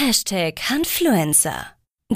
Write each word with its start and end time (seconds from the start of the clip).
Hashtag 0.00 0.60
Hanfluencer, 0.70 1.66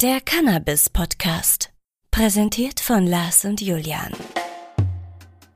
der 0.01 0.21
Cannabis-Podcast. 0.21 1.71
Präsentiert 2.13 2.79
von 2.79 3.09
Lars 3.09 3.45
und 3.45 3.61
Julian. 3.61 4.13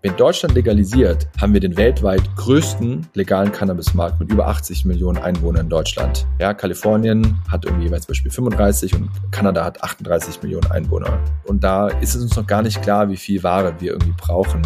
Wenn 0.02 0.16
Deutschland 0.16 0.56
legalisiert, 0.56 1.28
haben 1.40 1.52
wir 1.52 1.60
den 1.60 1.76
weltweit 1.76 2.22
größten 2.34 3.06
legalen 3.14 3.52
Cannabismarkt 3.52 4.18
mit 4.18 4.32
über 4.32 4.48
80 4.48 4.84
Millionen 4.86 5.18
Einwohnern 5.18 5.66
in 5.66 5.70
Deutschland. 5.70 6.26
Ja, 6.40 6.52
Kalifornien 6.52 7.38
hat 7.48 7.64
irgendwie 7.64 7.88
zum 7.88 8.08
Beispiel 8.08 8.32
35 8.32 8.96
und 8.96 9.08
Kanada 9.30 9.64
hat 9.64 9.84
38 9.84 10.42
Millionen 10.42 10.68
Einwohner. 10.72 11.20
Und 11.44 11.62
da 11.62 11.86
ist 11.86 12.16
es 12.16 12.22
uns 12.22 12.34
noch 12.34 12.48
gar 12.48 12.62
nicht 12.62 12.82
klar, 12.82 13.08
wie 13.08 13.16
viel 13.16 13.44
Ware 13.44 13.72
wir 13.78 13.92
irgendwie 13.92 14.14
brauchen. 14.20 14.62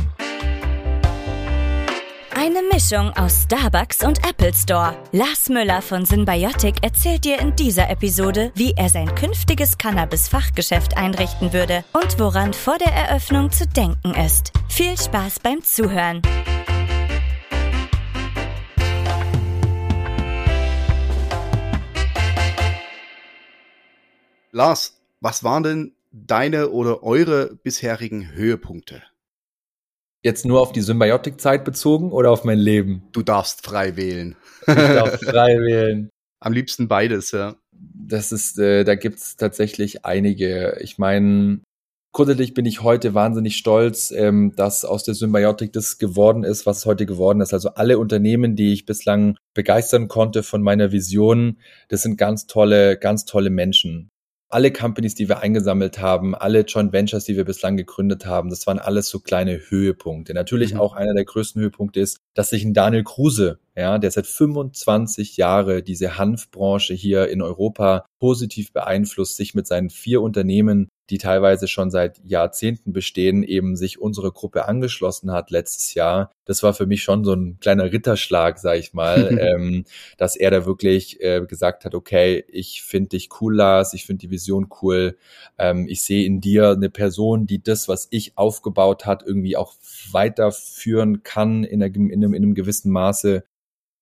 Eine 2.42 2.62
Mischung 2.62 3.10
aus 3.18 3.42
Starbucks 3.42 4.02
und 4.02 4.26
Apple 4.26 4.54
Store. 4.54 4.96
Lars 5.12 5.50
Müller 5.50 5.82
von 5.82 6.06
Symbiotic 6.06 6.82
erzählt 6.82 7.26
dir 7.26 7.38
in 7.38 7.54
dieser 7.54 7.90
Episode, 7.90 8.50
wie 8.54 8.72
er 8.78 8.88
sein 8.88 9.14
künftiges 9.14 9.76
Cannabis-Fachgeschäft 9.76 10.96
einrichten 10.96 11.52
würde 11.52 11.84
und 11.92 12.18
woran 12.18 12.54
vor 12.54 12.78
der 12.78 12.94
Eröffnung 12.94 13.52
zu 13.52 13.66
denken 13.66 14.14
ist. 14.14 14.54
Viel 14.70 14.96
Spaß 14.96 15.40
beim 15.40 15.62
Zuhören. 15.62 16.22
Lars, 24.50 24.98
was 25.20 25.44
waren 25.44 25.62
denn 25.62 25.92
deine 26.10 26.70
oder 26.70 27.02
eure 27.02 27.54
bisherigen 27.54 28.32
Höhepunkte? 28.32 29.02
Jetzt 30.22 30.44
nur 30.44 30.60
auf 30.60 30.72
die 30.72 30.82
Symbiotik-Zeit 30.82 31.64
bezogen 31.64 32.12
oder 32.12 32.30
auf 32.30 32.44
mein 32.44 32.58
Leben? 32.58 33.02
Du 33.12 33.22
darfst 33.22 33.64
frei 33.64 33.96
wählen. 33.96 34.36
Ich 34.66 34.74
darf 34.74 35.18
frei 35.22 35.58
wählen. 35.58 36.10
Am 36.40 36.52
liebsten 36.52 36.88
beides, 36.88 37.30
ja. 37.32 37.56
Das 37.72 38.30
ist, 38.30 38.58
äh, 38.58 38.84
da 38.84 38.96
gibt's 38.96 39.36
tatsächlich 39.36 40.04
einige. 40.04 40.76
Ich 40.82 40.98
meine, 40.98 41.60
grundsätzlich 42.12 42.52
bin 42.52 42.66
ich 42.66 42.82
heute 42.82 43.14
wahnsinnig 43.14 43.56
stolz, 43.56 44.10
ähm, 44.10 44.52
dass 44.56 44.84
aus 44.84 45.04
der 45.04 45.14
Symbiotik 45.14 45.72
das 45.72 45.96
geworden 45.96 46.44
ist, 46.44 46.66
was 46.66 46.84
heute 46.84 47.06
geworden 47.06 47.40
ist. 47.40 47.54
Also 47.54 47.70
alle 47.70 47.98
Unternehmen, 47.98 48.56
die 48.56 48.74
ich 48.74 48.84
bislang 48.84 49.36
begeistern 49.54 50.08
konnte 50.08 50.42
von 50.42 50.60
meiner 50.60 50.92
Vision, 50.92 51.58
das 51.88 52.02
sind 52.02 52.18
ganz 52.18 52.46
tolle, 52.46 52.98
ganz 52.98 53.24
tolle 53.24 53.48
Menschen 53.48 54.10
alle 54.50 54.72
Companies, 54.72 55.14
die 55.14 55.28
wir 55.28 55.38
eingesammelt 55.38 56.00
haben, 56.00 56.34
alle 56.34 56.62
Joint 56.62 56.92
Ventures, 56.92 57.24
die 57.24 57.36
wir 57.36 57.44
bislang 57.44 57.76
gegründet 57.76 58.26
haben, 58.26 58.50
das 58.50 58.66
waren 58.66 58.80
alles 58.80 59.08
so 59.08 59.20
kleine 59.20 59.60
Höhepunkte. 59.68 60.34
Natürlich 60.34 60.74
mhm. 60.74 60.80
auch 60.80 60.94
einer 60.94 61.14
der 61.14 61.24
größten 61.24 61.62
Höhepunkte 61.62 62.00
ist, 62.00 62.18
dass 62.34 62.50
sich 62.50 62.64
ein 62.64 62.74
Daniel 62.74 63.04
Kruse, 63.04 63.60
ja, 63.76 63.98
der 63.98 64.10
seit 64.10 64.26
25 64.26 65.36
Jahre 65.36 65.82
diese 65.82 66.18
Hanfbranche 66.18 66.94
hier 66.94 67.28
in 67.28 67.42
Europa 67.42 68.04
positiv 68.18 68.72
beeinflusst, 68.72 69.36
sich 69.36 69.54
mit 69.54 69.68
seinen 69.68 69.88
vier 69.88 70.20
Unternehmen 70.20 70.88
die 71.10 71.18
teilweise 71.18 71.66
schon 71.66 71.90
seit 71.90 72.20
Jahrzehnten 72.24 72.92
bestehen, 72.92 73.42
eben 73.42 73.76
sich 73.76 74.00
unsere 74.00 74.30
Gruppe 74.30 74.66
angeschlossen 74.66 75.32
hat 75.32 75.50
letztes 75.50 75.94
Jahr. 75.94 76.30
Das 76.44 76.62
war 76.62 76.72
für 76.72 76.86
mich 76.86 77.02
schon 77.02 77.24
so 77.24 77.32
ein 77.32 77.58
kleiner 77.60 77.92
Ritterschlag, 77.92 78.58
sag 78.58 78.78
ich 78.78 78.94
mal, 78.94 79.38
ähm, 79.40 79.84
dass 80.16 80.36
er 80.36 80.50
da 80.50 80.66
wirklich 80.66 81.20
äh, 81.20 81.44
gesagt 81.46 81.84
hat, 81.84 81.94
okay, 81.94 82.44
ich 82.48 82.82
finde 82.82 83.10
dich 83.10 83.28
cool, 83.40 83.56
Lars, 83.56 83.92
ich 83.92 84.06
finde 84.06 84.20
die 84.20 84.30
Vision 84.30 84.68
cool, 84.82 85.16
ähm, 85.58 85.86
ich 85.88 86.02
sehe 86.02 86.24
in 86.24 86.40
dir 86.40 86.70
eine 86.70 86.90
Person, 86.90 87.46
die 87.46 87.62
das, 87.62 87.88
was 87.88 88.06
ich 88.10 88.38
aufgebaut 88.38 89.04
hat, 89.04 89.24
irgendwie 89.26 89.56
auch 89.56 89.74
weiterführen 90.12 91.22
kann 91.22 91.64
in, 91.64 91.82
einer, 91.82 91.94
in, 91.94 92.12
einem, 92.12 92.34
in 92.34 92.42
einem 92.42 92.54
gewissen 92.54 92.92
Maße. 92.92 93.44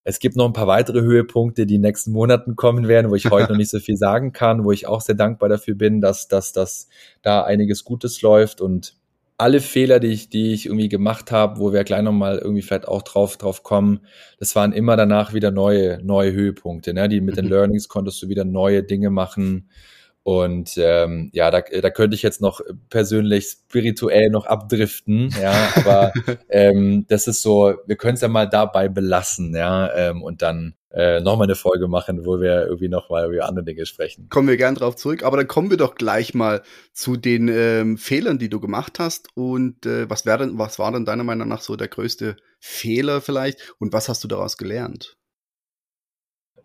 Es 0.09 0.21
gibt 0.21 0.37
noch 0.37 0.47
ein 0.47 0.55
paar 0.55 0.67
weitere 0.67 1.03
Höhepunkte, 1.03 1.67
die 1.67 1.75
in 1.75 1.83
den 1.83 1.89
nächsten 1.91 2.13
Monaten 2.13 2.57
kommen 2.57 2.89
werden, 2.89 3.11
wo 3.11 3.15
ich 3.15 3.31
heute 3.31 3.53
noch 3.53 3.59
nicht 3.59 3.69
so 3.69 3.79
viel 3.79 3.99
sagen 3.99 4.33
kann, 4.33 4.65
wo 4.65 4.73
ich 4.73 4.87
auch 4.87 5.03
sehr 5.03 5.15
dankbar 5.15 5.51
dafür 5.51 5.75
bin, 5.75 6.01
dass, 6.01 6.29
dass, 6.29 6.55
dass 6.55 6.89
da 7.21 7.43
einiges 7.43 7.85
Gutes 7.85 8.23
läuft 8.23 8.63
und 8.63 8.95
alle 9.37 9.61
Fehler, 9.61 10.01
die 10.01 10.07
ich, 10.07 10.31
die 10.31 10.55
ich 10.55 10.65
irgendwie 10.65 10.89
gemacht 10.89 11.31
habe, 11.31 11.61
wo 11.61 11.75
wir 11.75 11.85
gleich 11.85 12.01
nochmal 12.01 12.39
irgendwie 12.39 12.63
vielleicht 12.63 12.89
auch 12.89 13.03
drauf, 13.03 13.37
drauf 13.37 13.63
kommen, 13.63 14.01
das 14.39 14.57
waren 14.57 14.73
immer 14.73 14.97
danach 14.97 15.35
wieder 15.35 15.51
neue, 15.51 16.03
neue 16.03 16.33
Höhepunkte. 16.33 16.95
Ne? 16.95 17.11
Die 17.11 17.21
mit 17.21 17.37
den 17.37 17.45
mhm. 17.45 17.51
Learnings 17.51 17.89
konntest 17.89 18.23
du 18.23 18.31
wieder 18.31 18.47
neue 18.47 18.83
Dinge 18.83 19.11
machen. 19.11 19.69
Und 20.29 20.75
ähm, 20.77 21.31
ja, 21.33 21.51
da, 21.51 21.63
da 21.63 21.89
könnte 21.89 22.15
ich 22.15 22.21
jetzt 22.21 22.43
noch 22.43 22.61
persönlich 22.91 23.47
spirituell 23.47 24.29
noch 24.29 24.45
abdriften, 24.45 25.35
ja, 25.41 25.73
aber 25.75 26.13
ähm, 26.51 27.07
das 27.09 27.29
ist 27.29 27.41
so, 27.41 27.77
wir 27.87 27.97
können 27.97 28.17
es 28.17 28.21
ja 28.21 28.29
mal 28.29 28.47
dabei 28.47 28.91
belassen, 28.91 29.57
ja, 29.57 29.91
ähm, 29.95 30.23
und 30.23 30.43
dann 30.43 30.75
äh, 30.91 31.21
nochmal 31.21 31.47
eine 31.47 31.55
Folge 31.55 31.89
machen, 31.89 32.27
wo 32.27 32.41
wir 32.41 32.67
irgendwie 32.67 32.91
nochmal 32.91 33.33
über 33.33 33.49
andere 33.49 33.65
Dinge 33.65 33.87
sprechen. 33.87 34.29
Kommen 34.29 34.49
wir 34.49 34.59
gern 34.59 34.75
drauf 34.75 34.97
zurück, 34.97 35.23
aber 35.23 35.39
dann 35.39 35.49
kommen 35.49 35.71
wir 35.71 35.79
doch 35.79 35.95
gleich 35.95 36.35
mal 36.35 36.61
zu 36.93 37.17
den 37.17 37.49
ähm, 37.49 37.97
Fehlern, 37.97 38.39
die 38.39 38.51
du 38.51 38.61
gemacht 38.61 38.99
hast. 38.99 39.29
Und 39.35 39.87
äh, 39.87 40.11
was, 40.11 40.27
wär 40.27 40.37
denn, 40.37 40.59
was 40.59 40.79
war 40.79 40.93
denn 40.93 41.07
deiner 41.07 41.25
Meinung 41.25 41.49
nach 41.49 41.63
so 41.63 41.75
der 41.75 41.89
größte 41.89 42.37
Fehler 42.59 43.23
vielleicht 43.23 43.75
und 43.79 43.95
was 43.95 44.11
hast 44.11 44.25
du 44.25 44.29
daraus 44.29 44.59
gelernt? 44.59 45.18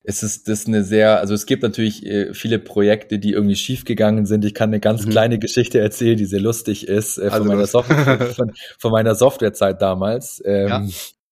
Es 0.04 0.22
ist 0.22 0.50
das 0.50 0.68
eine 0.68 0.84
sehr, 0.84 1.20
also 1.20 1.34
es 1.34 1.46
gibt 1.46 1.64
natürlich 1.64 2.06
äh, 2.06 2.34
viele 2.34 2.60
Projekte, 2.60 3.20
die 3.20 3.32
irgendwie 3.32 3.56
schiefgegangen 3.56 4.26
sind. 4.26 4.44
Ich 4.44 4.54
kann 4.54 4.70
eine 4.70 4.82
ganz 4.82 5.06
mhm. 5.06 5.12
kleine 5.12 5.40
Geschichte 5.40 5.80
erzählen, 5.80 6.18
die 6.18 6.26
sehr 6.26 6.42
lustig 6.42 6.88
ist 6.88 7.18
äh, 7.18 7.24
also 7.24 7.38
von, 7.38 7.48
meiner 7.48 7.68
Software, 7.68 8.20
von, 8.36 8.52
von, 8.78 8.92
meiner 8.92 9.16
Softwarezeit 9.16 9.82
damals. 9.82 10.42
Ähm, 10.46 10.68
ja. 10.68 10.88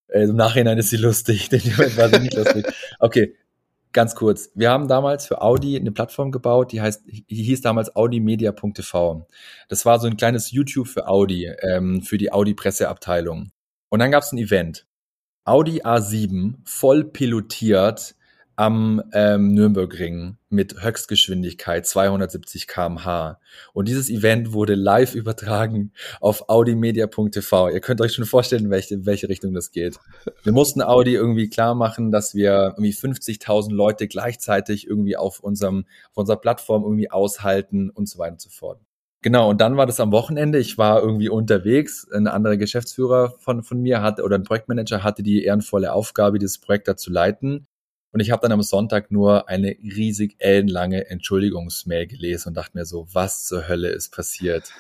äh, 0.07 0.23
Im 0.23 0.37
Nachhinein 0.37 0.77
ist 0.77 0.89
sie 0.89 0.97
lustig, 0.97 1.49
den 1.49 1.61
war 1.97 2.09
sie 2.09 2.19
nicht 2.19 2.33
lustig. 2.33 2.65
Okay, 2.99 3.35
ganz 3.91 4.15
kurz. 4.15 4.51
Wir 4.55 4.69
haben 4.69 4.87
damals 4.87 5.27
für 5.27 5.41
Audi 5.41 5.77
eine 5.77 5.91
Plattform 5.91 6.31
gebaut, 6.31 6.71
die 6.71 6.79
heißt, 6.79 7.03
die 7.05 7.43
hieß 7.43 7.59
damals 7.59 7.93
audimedia.tv. 7.93 9.27
Das 9.67 9.85
war 9.85 9.99
so 9.99 10.07
ein 10.07 10.15
kleines 10.15 10.51
YouTube 10.51 10.87
für 10.87 11.09
Audi, 11.09 11.51
ähm, 11.61 12.03
für 12.03 12.17
die 12.17 12.31
Audi-Presseabteilung. 12.31 13.51
Und 13.89 13.99
dann 13.99 14.11
gab 14.11 14.23
es 14.23 14.31
ein 14.31 14.37
Event. 14.37 14.85
Audi 15.43 15.81
A7 15.81 16.53
voll 16.63 17.03
pilotiert 17.03 18.15
am 18.56 19.01
ähm, 19.13 19.53
Nürburgring 19.53 20.38
mit 20.50 20.84
Höchstgeschwindigkeit 20.84 21.85
270 21.85 22.67
kmh. 22.67 23.39
Und 23.73 23.88
dieses 23.88 24.09
Event 24.09 24.53
wurde 24.53 24.75
live 24.75 25.16
übertragen 25.16 25.94
auf 26.19 26.50
audimedia.tv. 26.50 27.69
Ihr 27.69 27.79
könnt 27.79 28.01
euch 28.01 28.13
schon 28.13 28.25
vorstellen, 28.25 28.69
welche, 28.69 28.95
in 28.95 29.06
welche 29.06 29.29
Richtung 29.29 29.53
das 29.53 29.72
geht. 29.72 30.00
Wir 30.44 30.51
mussten 30.51 30.81
Audi 30.81 31.13
irgendwie 31.13 31.50
klar 31.50 31.75
machen, 31.75 32.11
dass 32.11 32.35
wir 32.35 32.73
irgendwie 32.78 32.94
50.000 32.94 33.72
Leute 33.73 34.07
gleichzeitig 34.07 34.88
irgendwie 34.88 35.17
auf 35.17 35.40
unserem, 35.40 35.85
auf 36.11 36.17
unserer 36.17 36.38
Plattform 36.38 36.84
irgendwie 36.84 37.09
aushalten 37.09 37.90
und 37.90 38.07
so 38.09 38.19
weiter 38.19 38.34
und 38.34 38.41
so 38.41 38.50
fort. 38.50 38.79
Genau, 39.23 39.51
und 39.51 39.61
dann 39.61 39.78
war 39.78 39.85
das 39.85 40.00
am 40.00 40.11
Wochenende. 40.11 40.57
Ich 40.57 40.79
war 40.79 41.00
irgendwie 41.00 41.29
unterwegs. 41.29 42.07
Ein 42.11 42.25
anderer 42.25 42.57
Geschäftsführer 42.57 43.35
von, 43.38 43.61
von 43.61 43.79
mir 43.79 44.01
hatte 44.01 44.23
oder 44.23 44.35
ein 44.35 44.44
Projektmanager 44.44 45.03
hatte 45.03 45.22
die 45.22 45.44
ehrenvolle 45.44 45.94
Aufgabe, 45.94 46.40
dieses 46.40 46.57
Projekt 46.57 46.88
da 46.88 46.97
zu 46.97 47.11
leiten. 47.11 47.67
Und 48.11 48.19
ich 48.19 48.31
habe 48.31 48.41
dann 48.41 48.51
am 48.51 48.61
Sonntag 48.61 49.11
nur 49.11 49.47
eine 49.47 49.69
riesig 49.69 50.35
ellenlange 50.39 51.09
Entschuldigungsmail 51.09 52.07
gelesen 52.07 52.49
und 52.49 52.55
dachte 52.55 52.77
mir 52.77 52.85
so, 52.85 53.07
was 53.11 53.45
zur 53.45 53.67
Hölle 53.67 53.89
ist 53.89 54.13
passiert? 54.13 54.72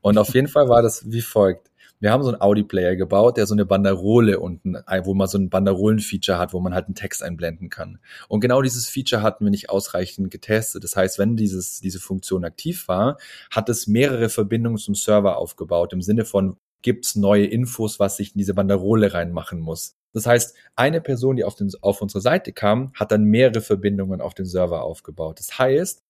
Und 0.00 0.18
auf 0.18 0.34
jeden 0.34 0.48
Fall 0.48 0.68
war 0.68 0.82
das 0.82 1.10
wie 1.10 1.22
folgt. 1.22 1.70
Wir 1.98 2.12
haben 2.12 2.22
so 2.22 2.28
einen 2.28 2.40
Audi-Player 2.40 2.94
gebaut, 2.94 3.38
der 3.38 3.46
so 3.46 3.54
eine 3.54 3.64
Banderole 3.64 4.38
unten, 4.38 4.76
wo 5.04 5.14
man 5.14 5.28
so 5.28 5.38
ein 5.38 5.48
Banderolen-Feature 5.48 6.38
hat, 6.38 6.52
wo 6.52 6.60
man 6.60 6.74
halt 6.74 6.86
einen 6.86 6.94
Text 6.94 7.22
einblenden 7.22 7.70
kann. 7.70 7.98
Und 8.28 8.40
genau 8.40 8.60
dieses 8.60 8.86
Feature 8.86 9.22
hatten 9.22 9.44
wir 9.44 9.50
nicht 9.50 9.70
ausreichend 9.70 10.30
getestet. 10.30 10.84
Das 10.84 10.94
heißt, 10.94 11.18
wenn 11.18 11.36
dieses, 11.36 11.80
diese 11.80 11.98
Funktion 11.98 12.44
aktiv 12.44 12.86
war, 12.86 13.16
hat 13.50 13.70
es 13.70 13.86
mehrere 13.86 14.28
Verbindungen 14.28 14.76
zum 14.76 14.94
Server 14.94 15.38
aufgebaut, 15.38 15.94
im 15.94 16.02
Sinne 16.02 16.26
von, 16.26 16.58
gibt's 16.82 17.16
neue 17.16 17.46
Infos, 17.46 17.98
was 17.98 18.18
ich 18.20 18.34
in 18.34 18.38
diese 18.38 18.54
Banderole 18.54 19.12
reinmachen 19.12 19.60
muss. 19.60 19.96
Das 20.12 20.26
heißt, 20.26 20.56
eine 20.76 21.00
Person, 21.00 21.36
die 21.36 21.44
auf, 21.44 21.54
den, 21.54 21.70
auf 21.82 22.00
unsere 22.00 22.20
Seite 22.20 22.52
kam, 22.52 22.92
hat 22.94 23.12
dann 23.12 23.24
mehrere 23.24 23.60
Verbindungen 23.60 24.20
auf 24.20 24.34
den 24.34 24.46
Server 24.46 24.82
aufgebaut. 24.82 25.38
Das 25.38 25.58
heißt, 25.58 26.02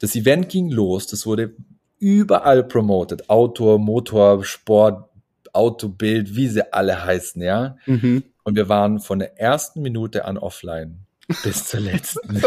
das 0.00 0.16
Event 0.16 0.48
ging 0.48 0.70
los, 0.70 1.06
das 1.06 1.24
wurde 1.24 1.54
überall 1.98 2.64
promoted. 2.64 3.30
Outdoor, 3.30 3.78
Motor, 3.78 4.44
Sport, 4.44 5.08
Autobild, 5.52 6.34
wie 6.34 6.48
sie 6.48 6.72
alle 6.72 7.04
heißen, 7.04 7.40
ja. 7.42 7.76
Mhm. 7.86 8.24
Und 8.42 8.56
wir 8.56 8.68
waren 8.68 8.98
von 8.98 9.20
der 9.20 9.38
ersten 9.38 9.82
Minute 9.82 10.24
an 10.24 10.36
offline 10.36 11.06
bis 11.42 11.68
zur 11.68 11.80
letzten. 11.80 12.42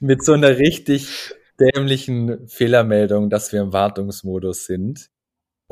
Mit 0.00 0.24
so 0.24 0.32
einer 0.32 0.58
richtig 0.58 1.34
dämlichen 1.58 2.46
Fehlermeldung, 2.48 3.30
dass 3.30 3.52
wir 3.52 3.60
im 3.60 3.72
Wartungsmodus 3.72 4.66
sind. 4.66 5.08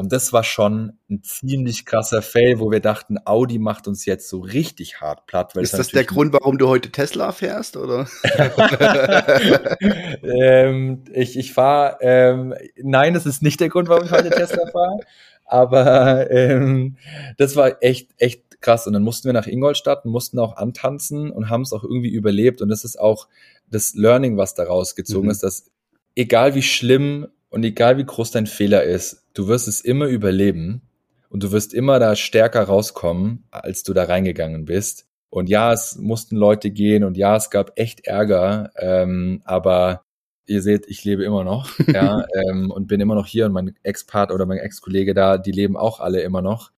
Und 0.01 0.13
das 0.13 0.33
war 0.33 0.45
schon 0.45 0.95
ein 1.11 1.23
ziemlich 1.23 1.85
krasser 1.85 2.23
Fail, 2.23 2.59
wo 2.59 2.71
wir 2.71 2.81
dachten, 2.81 3.19
Audi 3.27 3.59
macht 3.59 3.87
uns 3.87 4.07
jetzt 4.07 4.31
so 4.31 4.41
richtig 4.41 5.03
hart 5.03 5.27
platt. 5.27 5.55
Ist 5.57 5.75
das 5.75 5.89
der 5.89 6.05
Grund, 6.05 6.33
warum 6.33 6.57
du 6.57 6.69
heute 6.69 6.91
Tesla 6.91 7.33
fährst, 7.33 7.77
oder? 7.77 8.09
ähm, 10.23 11.05
ich 11.13 11.37
ich 11.39 11.53
fahre, 11.53 11.99
ähm, 12.01 12.55
nein, 12.83 13.13
das 13.13 13.27
ist 13.27 13.43
nicht 13.43 13.61
der 13.61 13.69
Grund, 13.69 13.91
warum 13.91 14.07
ich 14.07 14.11
heute 14.11 14.31
Tesla 14.31 14.71
fahre. 14.73 15.01
Aber 15.45 16.31
ähm, 16.31 16.97
das 17.37 17.57
war 17.57 17.83
echt, 17.83 18.13
echt 18.17 18.63
krass. 18.63 18.87
Und 18.87 18.95
dann 18.95 19.03
mussten 19.03 19.29
wir 19.29 19.35
nach 19.35 19.47
Ingolstadt 19.47 20.07
mussten 20.07 20.39
auch 20.39 20.57
antanzen 20.57 21.31
und 21.31 21.51
haben 21.51 21.61
es 21.61 21.75
auch 21.75 21.85
irgendwie 21.85 22.09
überlebt. 22.09 22.63
Und 22.63 22.71
das 22.71 22.85
ist 22.85 22.99
auch 22.99 23.29
das 23.69 23.93
Learning, 23.93 24.39
was 24.39 24.55
daraus 24.55 24.95
gezogen 24.95 25.27
mhm. 25.27 25.33
ist, 25.33 25.43
dass 25.43 25.71
egal 26.17 26.55
wie 26.55 26.63
schlimm 26.63 27.29
und 27.51 27.65
egal 27.65 27.99
wie 27.99 28.05
groß 28.05 28.31
dein 28.31 28.47
Fehler 28.47 28.85
ist, 28.85 29.25
du 29.35 29.49
wirst 29.49 29.69
es 29.69 29.81
immer 29.81 30.07
überleben 30.07 30.83
und 31.29 31.43
du 31.43 31.53
wirst 31.53 31.75
immer 31.75 31.99
da 31.99 32.17
stärker 32.17 32.63
rauskommen, 32.63 33.45
als 33.51 33.83
du 33.83 33.93
da 33.93 34.05
reingegangen 34.05 34.65
bist. 34.65 35.07
Und 35.31 35.49
ja, 35.49 35.73
es 35.73 35.97
mussten 35.97 36.37
Leute 36.37 36.71
gehen 36.71 37.05
und 37.05 37.17
ja, 37.17 37.37
es 37.37 37.51
gab 37.51 37.79
echt 37.79 38.07
Ärger, 38.07 38.73
ähm, 38.77 39.43
aber 39.45 40.05
ihr 40.47 40.63
seht, 40.63 40.89
ich 40.89 41.05
lebe 41.05 41.25
immer 41.25 41.45
noch, 41.45 41.71
ja, 41.87 42.25
ähm, 42.35 42.71
und 42.71 42.89
bin 42.89 43.01
immer 43.01 43.15
noch 43.15 43.27
hier 43.27 43.47
und 43.47 43.53
mein 43.53 43.77
Ex-Part 43.83 44.33
oder 44.33 44.47
mein 44.47 44.59
Ex-Kollege 44.59 45.15
da, 45.15 45.39
die 45.39 45.53
leben 45.53 45.77
auch 45.77 46.01
alle 46.01 46.21
immer 46.23 46.43
noch. 46.43 46.73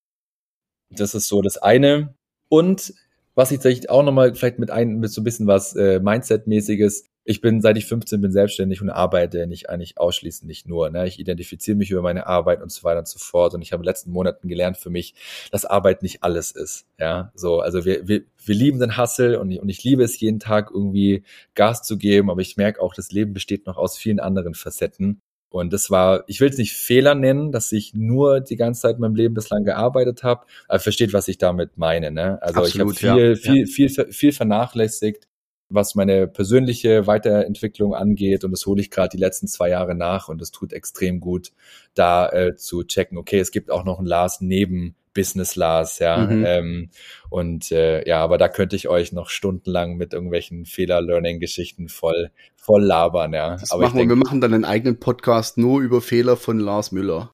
Das 0.90 1.14
ist 1.14 1.28
so 1.28 1.40
das 1.40 1.56
eine. 1.56 2.14
Und 2.48 2.92
was 3.34 3.50
ich 3.50 3.58
tatsächlich 3.58 3.88
auch 3.88 4.02
nochmal 4.02 4.34
vielleicht 4.34 4.58
mit 4.58 4.70
ein, 4.70 4.98
mit 4.98 5.10
so 5.10 5.22
ein 5.22 5.24
bisschen 5.24 5.46
was 5.46 5.74
äh, 5.74 6.00
Mindset-mäßiges, 6.00 7.04
ich 7.24 7.40
bin, 7.40 7.60
seit 7.60 7.76
ich 7.76 7.86
15 7.86 8.20
bin, 8.20 8.32
selbstständig 8.32 8.82
und 8.82 8.90
arbeite 8.90 9.46
nicht 9.46 9.70
eigentlich 9.70 9.98
ausschließend 9.98 10.48
nicht 10.48 10.66
nur. 10.66 10.90
Ne? 10.90 11.06
Ich 11.06 11.20
identifiziere 11.20 11.76
mich 11.76 11.90
über 11.90 12.02
meine 12.02 12.26
Arbeit 12.26 12.62
und 12.62 12.72
so 12.72 12.82
weiter 12.82 12.98
und 12.98 13.08
so 13.08 13.18
fort. 13.18 13.54
Und 13.54 13.62
ich 13.62 13.72
habe 13.72 13.80
in 13.80 13.84
den 13.84 13.90
letzten 13.90 14.10
Monaten 14.10 14.48
gelernt 14.48 14.76
für 14.76 14.90
mich, 14.90 15.14
dass 15.52 15.64
Arbeit 15.64 16.02
nicht 16.02 16.24
alles 16.24 16.50
ist. 16.50 16.86
Ja, 16.98 17.30
so, 17.34 17.60
also 17.60 17.84
wir, 17.84 18.08
wir, 18.08 18.22
wir 18.44 18.54
lieben 18.54 18.80
den 18.80 18.96
Hustle 18.96 19.38
und 19.38 19.50
ich, 19.52 19.60
und 19.60 19.68
ich 19.68 19.84
liebe 19.84 20.02
es 20.02 20.18
jeden 20.18 20.40
Tag 20.40 20.70
irgendwie 20.72 21.22
Gas 21.54 21.82
zu 21.84 21.96
geben, 21.96 22.28
aber 22.28 22.40
ich 22.40 22.56
merke 22.56 22.80
auch, 22.80 22.94
das 22.94 23.12
Leben 23.12 23.32
besteht 23.34 23.66
noch 23.66 23.76
aus 23.76 23.96
vielen 23.96 24.18
anderen 24.18 24.54
Facetten. 24.54 25.20
Und 25.48 25.72
das 25.72 25.90
war, 25.90 26.24
ich 26.28 26.40
will 26.40 26.48
es 26.48 26.56
nicht 26.56 26.72
Fehler 26.72 27.14
nennen, 27.14 27.52
dass 27.52 27.70
ich 27.72 27.92
nur 27.94 28.40
die 28.40 28.56
ganze 28.56 28.80
Zeit 28.80 28.94
in 28.94 29.02
meinem 29.02 29.14
Leben 29.14 29.34
bislang 29.34 29.64
gearbeitet 29.64 30.22
habe, 30.22 30.46
aber 30.66 30.80
versteht, 30.80 31.12
was 31.12 31.28
ich 31.28 31.36
damit 31.36 31.76
meine. 31.76 32.10
Ne? 32.10 32.40
Also 32.42 32.60
Absolut, 32.60 32.96
ich 32.96 33.04
habe 33.04 33.16
viel, 33.16 33.28
ja. 33.28 33.36
viel, 33.36 33.66
viel, 33.66 33.88
viel, 33.90 34.12
viel 34.12 34.32
vernachlässigt 34.32 35.28
was 35.72 35.94
meine 35.94 36.26
persönliche 36.26 37.06
Weiterentwicklung 37.06 37.94
angeht. 37.94 38.44
Und 38.44 38.52
das 38.52 38.66
hole 38.66 38.80
ich 38.80 38.90
gerade 38.90 39.10
die 39.10 39.20
letzten 39.20 39.46
zwei 39.46 39.70
Jahre 39.70 39.94
nach 39.94 40.28
und 40.28 40.40
das 40.40 40.50
tut 40.50 40.72
extrem 40.72 41.20
gut, 41.20 41.52
da 41.94 42.28
äh, 42.28 42.56
zu 42.56 42.84
checken, 42.84 43.18
okay, 43.18 43.38
es 43.38 43.50
gibt 43.50 43.70
auch 43.70 43.84
noch 43.84 43.98
ein 43.98 44.06
Lars 44.06 44.40
neben 44.40 44.94
Business 45.14 45.56
Lars, 45.56 45.98
ja. 45.98 46.16
Mhm. 46.16 46.44
Ähm, 46.46 46.90
und 47.28 47.70
äh, 47.70 48.06
ja, 48.08 48.20
aber 48.22 48.38
da 48.38 48.48
könnte 48.48 48.76
ich 48.76 48.88
euch 48.88 49.12
noch 49.12 49.28
stundenlang 49.28 49.96
mit 49.96 50.14
irgendwelchen 50.14 50.64
Fehler-Learning-Geschichten 50.64 51.88
voll, 51.88 52.30
voll 52.56 52.82
labern, 52.82 53.32
ja. 53.32 53.56
Das 53.56 53.70
aber 53.72 53.82
machen 53.82 53.98
wir, 53.98 54.08
wir 54.08 54.16
machen 54.16 54.40
dann 54.40 54.54
einen 54.54 54.64
eigenen 54.64 54.98
Podcast 54.98 55.58
nur 55.58 55.80
über 55.80 56.00
Fehler 56.00 56.36
von 56.36 56.58
Lars 56.58 56.92
Müller. 56.92 57.32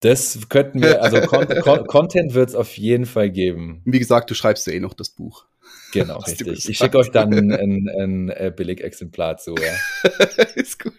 Das 0.00 0.48
könnten 0.48 0.82
wir, 0.82 1.00
also 1.02 1.20
Con 1.20 1.86
Content 1.86 2.34
wird 2.34 2.48
es 2.48 2.54
auf 2.56 2.76
jeden 2.76 3.06
Fall 3.06 3.30
geben. 3.30 3.82
Wie 3.84 4.00
gesagt, 4.00 4.30
du 4.30 4.34
schreibst 4.34 4.66
ja 4.66 4.72
eh 4.72 4.80
noch 4.80 4.94
das 4.94 5.10
Buch. 5.10 5.46
Genau, 5.92 6.18
richtig. 6.18 6.68
Ich 6.68 6.78
schicke 6.78 6.98
euch 6.98 7.10
dann 7.10 7.32
ein, 7.32 7.52
ein, 7.52 7.88
ein 7.88 8.28
äh, 8.30 8.52
Billigexemplar 8.54 9.36
zu. 9.36 9.54
Ja. 9.54 10.10
Ist 10.54 10.82
gut. 10.82 10.94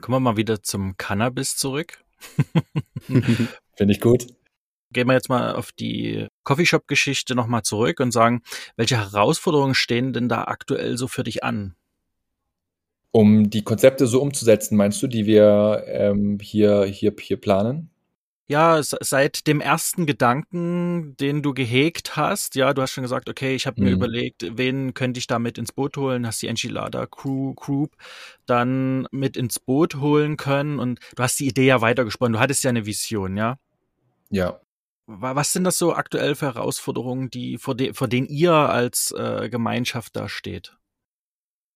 Kommen 0.00 0.16
wir 0.16 0.20
mal 0.20 0.36
wieder 0.36 0.62
zum 0.62 0.96
Cannabis 0.96 1.56
zurück. 1.56 1.98
Finde 3.74 3.92
ich 3.92 4.00
gut. 4.00 4.28
Gehen 4.92 5.08
wir 5.08 5.14
jetzt 5.14 5.28
mal 5.28 5.54
auf 5.56 5.72
die 5.72 6.28
Coffeeshop-Geschichte 6.44 7.34
nochmal 7.34 7.62
zurück 7.62 7.98
und 7.98 8.12
sagen, 8.12 8.42
welche 8.76 8.96
Herausforderungen 8.96 9.74
stehen 9.74 10.12
denn 10.12 10.28
da 10.28 10.44
aktuell 10.44 10.96
so 10.96 11.08
für 11.08 11.24
dich 11.24 11.42
an? 11.42 11.74
Um 13.10 13.50
die 13.50 13.62
Konzepte 13.62 14.06
so 14.06 14.22
umzusetzen, 14.22 14.76
meinst 14.76 15.02
du, 15.02 15.08
die 15.08 15.26
wir 15.26 15.84
ähm, 15.88 16.38
hier, 16.40 16.84
hier, 16.84 17.12
hier 17.18 17.40
planen? 17.40 17.90
Ja, 18.48 18.80
seit 18.82 19.48
dem 19.48 19.60
ersten 19.60 20.06
Gedanken, 20.06 21.16
den 21.16 21.42
du 21.42 21.52
gehegt 21.52 22.16
hast, 22.16 22.54
ja, 22.54 22.72
du 22.72 22.82
hast 22.82 22.92
schon 22.92 23.02
gesagt, 23.02 23.28
okay, 23.28 23.56
ich 23.56 23.66
habe 23.66 23.82
mir 23.82 23.90
mhm. 23.90 23.96
überlegt, 23.96 24.46
wen 24.56 24.94
könnte 24.94 25.18
ich 25.18 25.26
da 25.26 25.40
mit 25.40 25.58
ins 25.58 25.72
Boot 25.72 25.96
holen, 25.96 26.26
hast 26.26 26.42
die 26.42 26.46
Enchilada 26.46 27.06
Crew 27.06 27.54
Group 27.54 27.96
dann 28.46 29.08
mit 29.10 29.36
ins 29.36 29.58
Boot 29.58 29.96
holen 29.96 30.36
können 30.36 30.78
und 30.78 31.00
du 31.16 31.22
hast 31.22 31.40
die 31.40 31.48
Idee 31.48 31.66
ja 31.66 31.80
weitergesponnen, 31.80 32.34
du 32.34 32.38
hattest 32.38 32.62
ja 32.62 32.70
eine 32.70 32.86
Vision, 32.86 33.36
ja? 33.36 33.58
Ja. 34.30 34.60
Was 35.06 35.52
sind 35.52 35.64
das 35.64 35.78
so 35.78 35.94
aktuell 35.94 36.34
für 36.34 36.46
Herausforderungen, 36.46 37.30
die 37.30 37.58
vor, 37.58 37.76
de 37.76 37.94
vor 37.94 38.08
denen 38.08 38.26
ihr 38.28 38.52
als 38.52 39.12
äh, 39.16 39.48
Gemeinschaft 39.48 40.14
da 40.16 40.28
steht? 40.28 40.76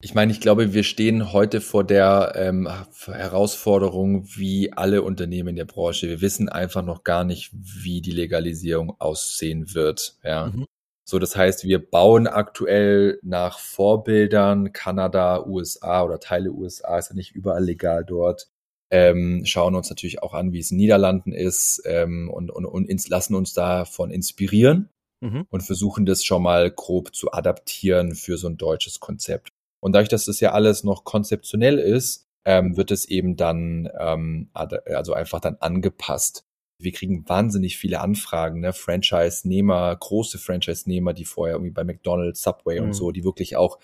Ich 0.03 0.15
meine, 0.15 0.33
ich 0.33 0.41
glaube, 0.41 0.73
wir 0.73 0.83
stehen 0.83 1.33
heute 1.35 1.61
vor 1.61 1.85
der 1.85 2.33
ähm, 2.35 2.67
Herausforderung 3.05 4.25
wie 4.35 4.73
alle 4.73 5.03
Unternehmen 5.03 5.51
in 5.51 5.57
der 5.57 5.67
Branche. 5.67 6.09
Wir 6.09 6.23
wissen 6.23 6.49
einfach 6.49 6.83
noch 6.83 7.05
gar 7.05 7.23
nicht, 7.25 7.51
wie 7.53 8.01
die 8.01 8.11
Legalisierung 8.11 8.99
aussehen 8.99 9.75
wird. 9.75 10.17
Ja. 10.25 10.47
Mhm. 10.47 10.65
So, 11.05 11.19
das 11.19 11.37
heißt, 11.37 11.65
wir 11.65 11.91
bauen 11.91 12.27
aktuell 12.27 13.19
nach 13.23 13.59
Vorbildern 13.59 14.73
Kanada, 14.73 15.45
USA 15.45 16.03
oder 16.03 16.19
Teile 16.19 16.51
USA, 16.51 16.97
ist 16.97 17.11
ja 17.11 17.15
nicht 17.15 17.33
überall 17.33 17.65
legal 17.65 18.05
dort. 18.05 18.49
Ähm, 18.91 19.43
schauen 19.45 19.75
uns 19.75 19.91
natürlich 19.91 20.23
auch 20.23 20.33
an, 20.33 20.53
wie 20.53 20.61
es 20.61 20.71
in 20.71 20.79
Niederlanden 20.79 21.33
ist 21.33 21.83
ähm, 21.85 22.31
und, 22.31 22.51
und, 22.51 22.65
und 22.65 22.89
ins, 22.89 23.09
lassen 23.09 23.35
uns 23.35 23.53
davon 23.53 24.11
inspirieren 24.11 24.89
mhm. 25.21 25.47
und 25.51 25.63
versuchen 25.63 26.07
das 26.07 26.25
schon 26.25 26.43
mal 26.43 26.71
grob 26.71 27.15
zu 27.15 27.33
adaptieren 27.33 28.15
für 28.15 28.39
so 28.39 28.49
ein 28.49 28.57
deutsches 28.57 28.99
Konzept. 28.99 29.51
Und 29.81 29.93
dadurch, 29.93 30.09
dass 30.09 30.27
das 30.27 30.41
ja 30.41 30.53
alles 30.53 30.85
noch 30.85 31.05
konzeptionell 31.05 31.79
ist, 31.79 32.27
ähm, 32.45 32.77
wird 32.77 32.91
es 32.91 33.07
eben 33.07 33.37
dann 33.37 33.89
ähm, 33.99 34.49
also 34.55 35.13
einfach 35.13 35.41
dann 35.41 35.57
angepasst. 35.61 36.45
Wir 36.79 36.93
kriegen 36.93 37.29
wahnsinnig 37.29 37.77
viele 37.77 38.01
Anfragen, 38.01 38.61
ne? 38.61 38.73
Franchise-Nehmer, 38.73 39.95
große 39.97 40.39
Franchise-Nehmer, 40.39 41.13
die 41.13 41.27
vorher 41.27 41.57
irgendwie 41.57 41.73
bei 41.73 41.85
McDonald's, 41.85 42.43
Subway 42.43 42.81
mhm. 42.81 42.87
und 42.87 42.93
so, 42.95 43.11
die 43.11 43.25
wirklich 43.25 43.57
auch 43.57 43.79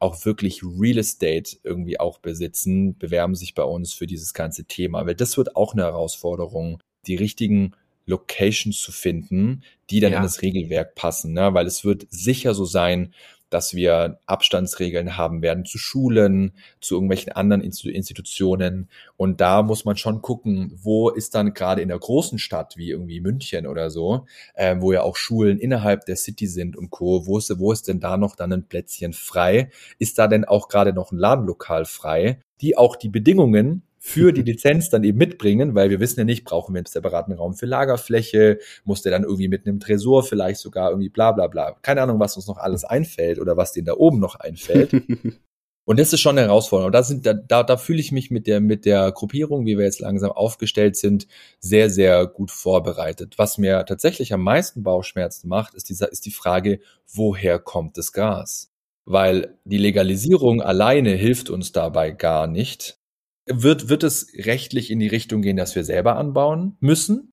auch 0.00 0.24
wirklich 0.24 0.64
Real 0.64 0.98
Estate 0.98 1.58
irgendwie 1.62 2.00
auch 2.00 2.18
besitzen, 2.18 2.98
bewerben 2.98 3.36
sich 3.36 3.54
bei 3.54 3.62
uns 3.62 3.92
für 3.92 4.08
dieses 4.08 4.34
ganze 4.34 4.64
Thema. 4.64 5.06
Weil 5.06 5.14
das 5.14 5.36
wird 5.36 5.54
auch 5.54 5.74
eine 5.74 5.84
Herausforderung, 5.84 6.80
die 7.06 7.14
richtigen 7.14 7.74
Locations 8.06 8.80
zu 8.80 8.90
finden, 8.90 9.62
die 9.90 10.00
dann 10.00 10.10
ja. 10.10 10.18
in 10.18 10.24
das 10.24 10.42
Regelwerk 10.42 10.96
passen. 10.96 11.32
Ne? 11.34 11.54
Weil 11.54 11.66
es 11.66 11.84
wird 11.84 12.06
sicher 12.10 12.52
so 12.52 12.64
sein, 12.64 13.14
dass 13.52 13.74
wir 13.74 14.18
Abstandsregeln 14.26 15.16
haben 15.16 15.42
werden 15.42 15.64
zu 15.64 15.78
Schulen, 15.78 16.52
zu 16.80 16.94
irgendwelchen 16.94 17.32
anderen 17.32 17.62
Institutionen. 17.62 18.88
Und 19.16 19.40
da 19.40 19.62
muss 19.62 19.84
man 19.84 19.96
schon 19.96 20.22
gucken, 20.22 20.72
wo 20.82 21.10
ist 21.10 21.34
dann 21.34 21.52
gerade 21.52 21.82
in 21.82 21.88
der 21.88 21.98
großen 21.98 22.38
Stadt 22.38 22.76
wie 22.76 22.90
irgendwie 22.90 23.20
München 23.20 23.66
oder 23.66 23.90
so, 23.90 24.26
äh, 24.54 24.76
wo 24.78 24.92
ja 24.92 25.02
auch 25.02 25.16
Schulen 25.16 25.58
innerhalb 25.58 26.06
der 26.06 26.16
City 26.16 26.46
sind 26.46 26.76
und 26.76 26.90
Co. 26.90 27.26
Wo 27.26 27.38
ist, 27.38 27.58
wo 27.58 27.72
ist 27.72 27.88
denn 27.88 28.00
da 28.00 28.16
noch 28.16 28.36
dann 28.36 28.52
ein 28.52 28.68
Plätzchen 28.68 29.12
frei? 29.12 29.70
Ist 29.98 30.18
da 30.18 30.28
denn 30.28 30.44
auch 30.44 30.68
gerade 30.68 30.92
noch 30.92 31.12
ein 31.12 31.18
Ladenlokal 31.18 31.84
frei, 31.84 32.40
die 32.60 32.76
auch 32.76 32.96
die 32.96 33.08
Bedingungen 33.10 33.82
für 34.04 34.32
die 34.32 34.42
Lizenz 34.42 34.90
dann 34.90 35.04
eben 35.04 35.16
mitbringen, 35.16 35.76
weil 35.76 35.88
wir 35.88 36.00
wissen 36.00 36.18
ja 36.18 36.24
nicht, 36.24 36.42
brauchen 36.42 36.74
wir 36.74 36.80
einen 36.80 36.86
separaten 36.86 37.32
Raum 37.34 37.54
für 37.54 37.66
Lagerfläche, 37.66 38.58
muss 38.82 39.02
der 39.02 39.12
dann 39.12 39.22
irgendwie 39.22 39.46
mit 39.46 39.64
einem 39.64 39.78
Tresor 39.78 40.24
vielleicht 40.24 40.58
sogar 40.58 40.90
irgendwie 40.90 41.08
bla 41.08 41.30
bla 41.30 41.46
bla. 41.46 41.76
Keine 41.82 42.02
Ahnung, 42.02 42.18
was 42.18 42.34
uns 42.34 42.48
noch 42.48 42.58
alles 42.58 42.82
einfällt 42.82 43.38
oder 43.38 43.56
was 43.56 43.72
denen 43.72 43.86
da 43.86 43.94
oben 43.94 44.18
noch 44.18 44.34
einfällt. 44.34 44.90
Und 45.84 46.00
das 46.00 46.12
ist 46.12 46.20
schon 46.20 46.36
eine 46.36 46.48
Herausforderung. 46.48 46.86
Und 46.86 46.94
da 46.94 47.04
sind, 47.04 47.26
da, 47.26 47.32
da, 47.32 47.62
da 47.62 47.76
fühle 47.76 48.00
ich 48.00 48.10
mich 48.10 48.32
mit 48.32 48.48
der, 48.48 48.60
mit 48.60 48.86
der 48.86 49.12
Gruppierung, 49.12 49.66
wie 49.66 49.78
wir 49.78 49.84
jetzt 49.84 50.00
langsam 50.00 50.32
aufgestellt 50.32 50.96
sind, 50.96 51.28
sehr, 51.60 51.88
sehr 51.88 52.26
gut 52.26 52.50
vorbereitet. 52.50 53.34
Was 53.36 53.56
mir 53.56 53.84
tatsächlich 53.84 54.32
am 54.32 54.42
meisten 54.42 54.82
Bauchschmerzen 54.82 55.46
macht, 55.46 55.74
ist 55.74 55.88
dieser, 55.88 56.10
ist 56.10 56.26
die 56.26 56.32
Frage, 56.32 56.80
woher 57.12 57.60
kommt 57.60 57.98
das 57.98 58.12
Gas? 58.12 58.72
Weil 59.04 59.58
die 59.64 59.78
Legalisierung 59.78 60.60
alleine 60.60 61.10
hilft 61.10 61.50
uns 61.50 61.70
dabei 61.70 62.10
gar 62.10 62.48
nicht, 62.48 62.98
wird, 63.46 63.88
wird 63.88 64.02
es 64.02 64.32
rechtlich 64.34 64.90
in 64.90 64.98
die 64.98 65.08
Richtung 65.08 65.42
gehen, 65.42 65.56
dass 65.56 65.74
wir 65.74 65.84
selber 65.84 66.16
anbauen 66.16 66.76
müssen? 66.80 67.32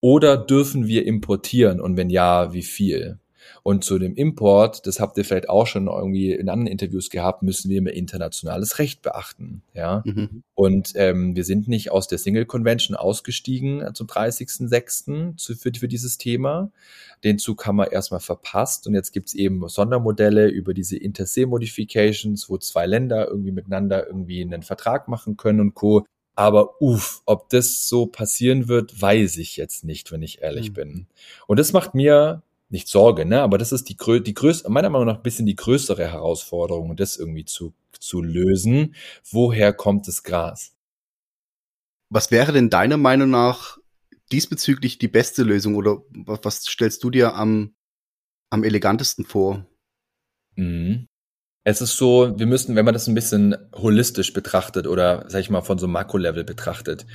Oder 0.00 0.36
dürfen 0.36 0.86
wir 0.86 1.06
importieren? 1.06 1.80
Und 1.80 1.96
wenn 1.96 2.10
ja, 2.10 2.52
wie 2.52 2.62
viel? 2.62 3.18
Und 3.66 3.82
zu 3.82 3.98
dem 3.98 4.14
Import, 4.14 4.86
das 4.86 5.00
habt 5.00 5.18
ihr 5.18 5.24
vielleicht 5.24 5.48
auch 5.48 5.66
schon 5.66 5.88
irgendwie 5.88 6.30
in 6.30 6.48
anderen 6.48 6.68
Interviews 6.68 7.10
gehabt, 7.10 7.42
müssen 7.42 7.68
wir 7.68 7.78
immer 7.78 7.90
internationales 7.90 8.78
Recht 8.78 9.02
beachten. 9.02 9.60
Ja. 9.74 10.04
Mhm. 10.06 10.44
Und 10.54 10.92
ähm, 10.94 11.34
wir 11.34 11.42
sind 11.42 11.66
nicht 11.66 11.90
aus 11.90 12.06
der 12.06 12.18
Single 12.18 12.46
Convention 12.46 12.96
ausgestiegen 12.96 13.92
zum 13.92 14.06
30.06. 14.06 15.56
Für, 15.58 15.72
für 15.74 15.88
dieses 15.88 16.16
Thema. 16.16 16.70
Den 17.24 17.40
Zug 17.40 17.66
haben 17.66 17.74
wir 17.74 17.90
erstmal 17.90 18.20
verpasst 18.20 18.86
und 18.86 18.94
jetzt 18.94 19.10
gibt's 19.10 19.34
eben 19.34 19.66
Sondermodelle 19.66 20.46
über 20.46 20.72
diese 20.72 20.96
Intersee-Modifications, 20.96 22.48
wo 22.48 22.58
zwei 22.58 22.86
Länder 22.86 23.26
irgendwie 23.26 23.50
miteinander 23.50 24.06
irgendwie 24.06 24.42
einen 24.42 24.62
Vertrag 24.62 25.08
machen 25.08 25.36
können 25.36 25.58
und 25.58 25.74
Co. 25.74 26.06
Aber 26.36 26.80
uff, 26.80 27.20
ob 27.26 27.48
das 27.48 27.88
so 27.88 28.06
passieren 28.06 28.68
wird, 28.68 29.02
weiß 29.02 29.38
ich 29.38 29.56
jetzt 29.56 29.82
nicht, 29.82 30.12
wenn 30.12 30.22
ich 30.22 30.40
ehrlich 30.40 30.70
mhm. 30.70 30.74
bin. 30.74 31.06
Und 31.48 31.58
das 31.58 31.72
macht 31.72 31.96
mir 31.96 32.42
nicht 32.68 32.88
Sorge, 32.88 33.24
ne? 33.24 33.42
Aber 33.42 33.58
das 33.58 33.72
ist 33.72 33.88
die, 33.88 33.96
grö 33.96 34.20
die 34.20 34.34
größte, 34.34 34.68
meiner 34.70 34.90
Meinung 34.90 35.06
nach 35.06 35.16
ein 35.16 35.22
bisschen 35.22 35.46
die 35.46 35.56
größere 35.56 36.10
Herausforderung, 36.10 36.96
das 36.96 37.16
irgendwie 37.16 37.44
zu, 37.44 37.74
zu 37.98 38.22
lösen. 38.22 38.94
Woher 39.30 39.72
kommt 39.72 40.08
das 40.08 40.22
Gras? 40.22 40.74
Was 42.08 42.30
wäre 42.30 42.52
denn 42.52 42.70
deiner 42.70 42.96
Meinung 42.96 43.30
nach 43.30 43.78
diesbezüglich 44.32 44.98
die 44.98 45.08
beste 45.08 45.42
Lösung 45.42 45.76
oder 45.76 46.02
was, 46.10 46.64
stellst 46.64 47.02
du 47.04 47.10
dir 47.10 47.34
am, 47.34 47.74
am 48.50 48.64
elegantesten 48.64 49.24
vor? 49.24 49.66
Mhm. 50.56 51.06
Es 51.64 51.80
ist 51.80 51.96
so, 51.96 52.38
wir 52.38 52.46
müssen, 52.46 52.76
wenn 52.76 52.84
man 52.84 52.94
das 52.94 53.08
ein 53.08 53.14
bisschen 53.14 53.56
holistisch 53.74 54.32
betrachtet 54.32 54.86
oder, 54.86 55.24
sag 55.28 55.40
ich 55.40 55.50
mal, 55.50 55.62
von 55.62 55.78
so 55.78 55.88
Makrolevel 55.88 56.44
betrachtet, 56.44 57.06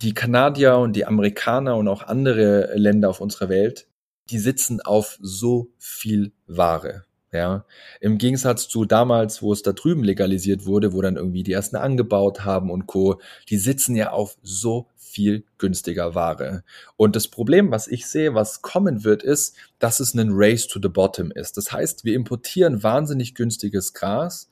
die 0.00 0.14
Kanadier 0.14 0.78
und 0.78 0.94
die 0.94 1.06
Amerikaner 1.06 1.76
und 1.76 1.86
auch 1.86 2.02
andere 2.02 2.76
Länder 2.76 3.08
auf 3.08 3.20
unserer 3.20 3.48
Welt, 3.48 3.86
die 4.30 4.38
sitzen 4.38 4.80
auf 4.80 5.18
so 5.20 5.70
viel 5.78 6.32
Ware. 6.46 7.04
Ja, 7.34 7.64
im 8.00 8.18
Gegensatz 8.18 8.68
zu 8.68 8.84
damals, 8.84 9.40
wo 9.40 9.54
es 9.54 9.62
da 9.62 9.72
drüben 9.72 10.04
legalisiert 10.04 10.66
wurde, 10.66 10.92
wo 10.92 11.00
dann 11.00 11.16
irgendwie 11.16 11.42
die 11.42 11.52
ersten 11.52 11.76
angebaut 11.76 12.44
haben 12.44 12.70
und 12.70 12.86
Co., 12.86 13.22
die 13.48 13.56
sitzen 13.56 13.96
ja 13.96 14.10
auf 14.10 14.36
so 14.42 14.88
viel 14.98 15.44
günstiger 15.56 16.14
Ware. 16.14 16.62
Und 16.96 17.16
das 17.16 17.28
Problem, 17.28 17.70
was 17.70 17.88
ich 17.88 18.06
sehe, 18.06 18.34
was 18.34 18.60
kommen 18.60 19.04
wird, 19.04 19.22
ist, 19.22 19.56
dass 19.78 20.00
es 20.00 20.14
ein 20.14 20.30
Race 20.32 20.66
to 20.66 20.78
the 20.82 20.88
Bottom 20.88 21.30
ist. 21.30 21.56
Das 21.56 21.72
heißt, 21.72 22.04
wir 22.04 22.14
importieren 22.14 22.82
wahnsinnig 22.82 23.34
günstiges 23.34 23.94
Gras, 23.94 24.50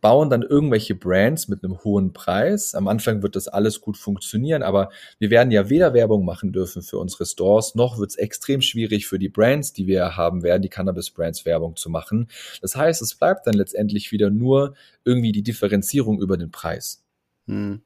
bauen 0.00 0.30
dann 0.30 0.42
irgendwelche 0.42 0.94
Brands 0.94 1.48
mit 1.48 1.62
einem 1.62 1.82
hohen 1.84 2.12
Preis. 2.12 2.74
Am 2.74 2.88
Anfang 2.88 3.22
wird 3.22 3.36
das 3.36 3.48
alles 3.48 3.80
gut 3.80 3.96
funktionieren, 3.96 4.62
aber 4.62 4.90
wir 5.18 5.30
werden 5.30 5.50
ja 5.50 5.68
weder 5.68 5.94
Werbung 5.94 6.24
machen 6.24 6.52
dürfen 6.52 6.82
für 6.82 6.98
unsere 6.98 7.26
Stores, 7.26 7.74
noch 7.74 7.98
wird 7.98 8.10
es 8.10 8.16
extrem 8.16 8.62
schwierig 8.62 9.06
für 9.06 9.18
die 9.18 9.28
Brands, 9.28 9.72
die 9.72 9.86
wir 9.86 10.16
haben 10.16 10.42
werden, 10.42 10.62
die 10.62 10.68
Cannabis-Brands 10.68 11.44
Werbung 11.44 11.76
zu 11.76 11.90
machen. 11.90 12.28
Das 12.60 12.76
heißt, 12.76 13.02
es 13.02 13.14
bleibt 13.14 13.46
dann 13.46 13.54
letztendlich 13.54 14.12
wieder 14.12 14.30
nur 14.30 14.74
irgendwie 15.04 15.32
die 15.32 15.42
Differenzierung 15.42 16.20
über 16.20 16.36
den 16.36 16.50
Preis. 16.50 17.02
Hm. 17.46 17.82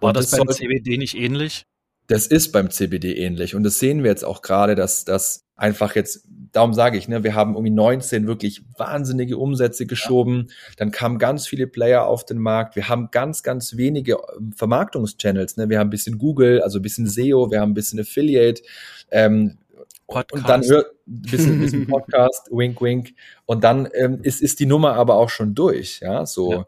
War 0.00 0.12
das, 0.12 0.30
das 0.30 0.38
beim 0.38 0.48
CBD 0.48 0.96
nicht 0.96 1.16
ähnlich? 1.16 1.66
Das 2.08 2.26
ist 2.26 2.52
beim 2.52 2.70
CBD 2.70 3.14
ähnlich 3.14 3.54
und 3.54 3.62
das 3.62 3.78
sehen 3.78 4.02
wir 4.02 4.10
jetzt 4.10 4.24
auch 4.24 4.42
gerade, 4.42 4.74
dass 4.74 5.04
das 5.04 5.44
einfach 5.56 5.94
jetzt, 5.94 6.26
darum 6.52 6.72
sage 6.72 6.96
ich, 6.96 7.08
ne, 7.08 7.24
wir 7.24 7.34
haben 7.34 7.54
irgendwie 7.54 7.70
19 7.70 8.26
wirklich 8.26 8.62
wahnsinnige 8.76 9.36
Umsätze 9.36 9.86
geschoben, 9.86 10.46
ja. 10.48 10.54
dann 10.78 10.90
kamen 10.90 11.18
ganz 11.18 11.46
viele 11.46 11.66
Player 11.66 12.06
auf 12.06 12.24
den 12.24 12.38
Markt, 12.38 12.76
wir 12.76 12.88
haben 12.88 13.10
ganz, 13.10 13.42
ganz 13.42 13.76
wenige 13.76 14.16
ähm, 14.36 14.52
Vermarktungschannels, 14.52 15.56
ne, 15.56 15.68
wir 15.68 15.78
haben 15.78 15.88
ein 15.88 15.90
bisschen 15.90 16.18
Google, 16.18 16.62
also 16.62 16.78
ein 16.78 16.82
bisschen 16.82 17.06
SEO, 17.06 17.50
wir 17.50 17.60
haben 17.60 17.72
ein 17.72 17.74
bisschen 17.74 18.00
Affiliate, 18.00 18.62
ähm, 19.10 19.58
Podcast. 20.06 20.32
Und 20.32 20.48
dann 20.48 20.64
hört 20.64 20.86
ein 21.06 21.22
bisschen, 21.22 21.60
bisschen 21.60 21.86
Podcast, 21.90 22.48
wink, 22.50 22.80
wink. 22.80 23.14
Und 23.44 23.62
dann 23.62 23.88
ähm, 23.92 24.20
ist, 24.22 24.40
ist 24.40 24.58
die 24.58 24.66
Nummer 24.66 24.94
aber 24.94 25.16
auch 25.16 25.28
schon 25.28 25.54
durch, 25.54 26.00
ja, 26.00 26.24
so. 26.24 26.52
Ja. 26.52 26.66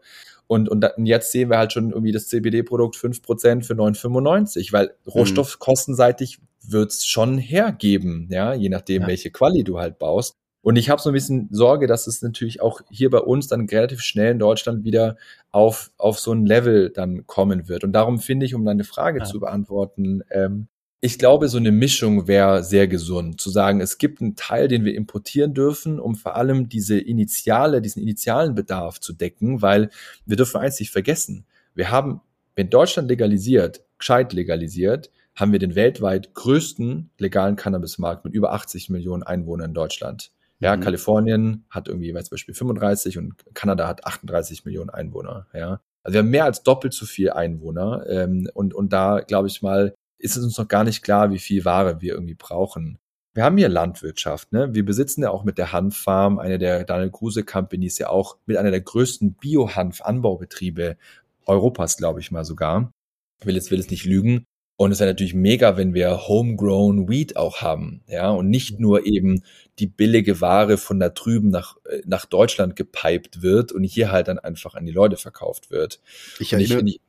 Und, 0.51 0.67
und 0.67 0.85
jetzt 1.05 1.31
sehen 1.31 1.49
wir 1.49 1.57
halt 1.57 1.71
schon 1.71 1.91
irgendwie 1.91 2.11
das 2.11 2.27
CBD-Produkt 2.27 2.97
5% 2.97 3.63
für 3.63 3.73
9,95, 3.73 4.73
weil 4.73 4.87
mhm. 4.87 5.11
rohstoffkostenseitig 5.13 6.39
wird's 6.61 7.05
schon 7.05 7.37
hergeben, 7.37 8.27
ja, 8.29 8.53
je 8.53 8.67
nachdem, 8.67 9.03
ja. 9.03 9.07
welche 9.07 9.31
Quali 9.31 9.63
du 9.63 9.79
halt 9.79 9.97
baust. 9.97 10.35
Und 10.61 10.75
ich 10.75 10.89
habe 10.89 11.01
so 11.01 11.09
ein 11.09 11.13
bisschen 11.13 11.47
Sorge, 11.51 11.87
dass 11.87 12.05
es 12.05 12.21
natürlich 12.21 12.61
auch 12.61 12.81
hier 12.89 13.09
bei 13.09 13.19
uns 13.19 13.47
dann 13.47 13.65
relativ 13.65 14.01
schnell 14.01 14.33
in 14.33 14.39
Deutschland 14.39 14.83
wieder 14.83 15.15
auf, 15.51 15.89
auf 15.97 16.19
so 16.19 16.33
ein 16.33 16.45
Level 16.45 16.89
dann 16.89 17.25
kommen 17.27 17.69
wird. 17.69 17.85
Und 17.85 17.93
darum 17.93 18.19
finde 18.19 18.45
ich, 18.45 18.53
um 18.53 18.65
deine 18.65 18.83
Frage 18.83 19.19
ja. 19.19 19.23
zu 19.23 19.39
beantworten, 19.39 20.21
ähm, 20.31 20.67
ich 21.03 21.17
glaube, 21.17 21.49
so 21.49 21.57
eine 21.57 21.71
Mischung 21.71 22.27
wäre 22.27 22.63
sehr 22.63 22.87
gesund, 22.87 23.41
zu 23.41 23.49
sagen, 23.49 23.81
es 23.81 23.97
gibt 23.97 24.21
einen 24.21 24.35
Teil, 24.35 24.67
den 24.67 24.85
wir 24.85 24.93
importieren 24.93 25.55
dürfen, 25.55 25.99
um 25.99 26.15
vor 26.15 26.35
allem 26.35 26.69
diese 26.69 26.99
initiale, 26.99 27.81
diesen 27.81 28.03
initialen 28.03 28.53
Bedarf 28.53 28.99
zu 28.99 29.11
decken, 29.11 29.63
weil 29.63 29.89
wir 30.27 30.37
dürfen 30.37 30.61
eins 30.61 30.79
nicht 30.79 30.91
vergessen. 30.91 31.45
Wir 31.73 31.89
haben, 31.89 32.21
wenn 32.55 32.69
Deutschland 32.69 33.09
legalisiert, 33.09 33.81
gescheit 33.97 34.31
legalisiert, 34.31 35.09
haben 35.35 35.51
wir 35.51 35.59
den 35.59 35.73
weltweit 35.73 36.35
größten 36.35 37.09
legalen 37.17 37.55
Cannabismarkt 37.55 38.23
mit 38.23 38.35
über 38.35 38.53
80 38.53 38.89
Millionen 38.89 39.23
Einwohnern 39.23 39.71
in 39.71 39.73
Deutschland. 39.73 40.31
Ja, 40.59 40.75
mhm. 40.75 40.81
Kalifornien 40.81 41.65
hat 41.71 41.87
irgendwie 41.87 42.13
zum 42.13 42.29
Beispiel 42.29 42.53
35 42.53 43.17
und 43.17 43.33
Kanada 43.55 43.87
hat 43.87 44.05
38 44.05 44.65
Millionen 44.65 44.91
Einwohner. 44.91 45.47
Ja, 45.53 45.81
also 46.03 46.13
wir 46.13 46.19
haben 46.19 46.29
mehr 46.29 46.45
als 46.45 46.61
doppelt 46.61 46.93
so 46.93 47.07
viel 47.07 47.31
Einwohner 47.31 48.05
ähm, 48.07 48.47
und 48.53 48.75
und 48.75 48.93
da 48.93 49.21
glaube 49.21 49.47
ich 49.47 49.63
mal 49.63 49.95
ist 50.21 50.37
es 50.37 50.43
uns 50.43 50.57
noch 50.57 50.67
gar 50.67 50.83
nicht 50.83 51.01
klar, 51.03 51.31
wie 51.31 51.39
viel 51.39 51.65
Ware 51.65 52.01
wir 52.01 52.13
irgendwie 52.13 52.35
brauchen. 52.35 52.97
Wir 53.33 53.43
haben 53.43 53.57
hier 53.57 53.69
Landwirtschaft, 53.69 54.51
ne? 54.51 54.73
Wir 54.73 54.83
besitzen 54.83 55.23
ja 55.23 55.29
auch 55.29 55.43
mit 55.43 55.57
der 55.57 55.71
Hanffarm, 55.71 56.37
eine 56.37 56.57
der 56.57 56.83
Daniel 56.83 57.11
Kruse 57.11 57.43
Companies 57.43 57.97
ja 57.97 58.09
auch 58.09 58.37
mit 58.45 58.57
einer 58.57 58.71
der 58.71 58.81
größten 58.81 59.33
Bio-Hanf-Anbaubetriebe 59.35 60.97
Europas, 61.45 61.97
glaube 61.97 62.19
ich 62.19 62.31
mal 62.31 62.43
sogar. 62.43 62.91
Ich 63.39 63.45
will 63.45 63.55
jetzt, 63.55 63.71
will 63.71 63.79
es 63.79 63.89
nicht 63.89 64.05
lügen. 64.05 64.45
Und 64.81 64.91
es 64.91 64.99
wäre 64.99 65.11
natürlich 65.11 65.35
mega, 65.35 65.77
wenn 65.77 65.93
wir 65.93 66.27
Homegrown 66.27 67.07
Wheat 67.07 67.35
auch 67.35 67.61
haben, 67.61 68.01
ja, 68.07 68.31
und 68.31 68.49
nicht 68.49 68.79
nur 68.79 69.05
eben 69.05 69.43
die 69.77 69.85
billige 69.85 70.41
Ware 70.41 70.77
von 70.77 70.99
da 70.99 71.09
drüben 71.09 71.49
nach, 71.49 71.77
äh, 71.85 72.01
nach 72.05 72.25
Deutschland 72.25 72.75
gepiped 72.75 73.43
wird 73.43 73.71
und 73.71 73.83
hier 73.83 74.11
halt 74.11 74.27
dann 74.27 74.39
einfach 74.39 74.73
an 74.73 74.85
die 74.85 74.91
Leute 74.91 75.17
verkauft 75.17 75.69
wird. 75.69 76.01
Ich 76.39 76.51
erinnere, 76.51 76.81
ich, 76.83 76.99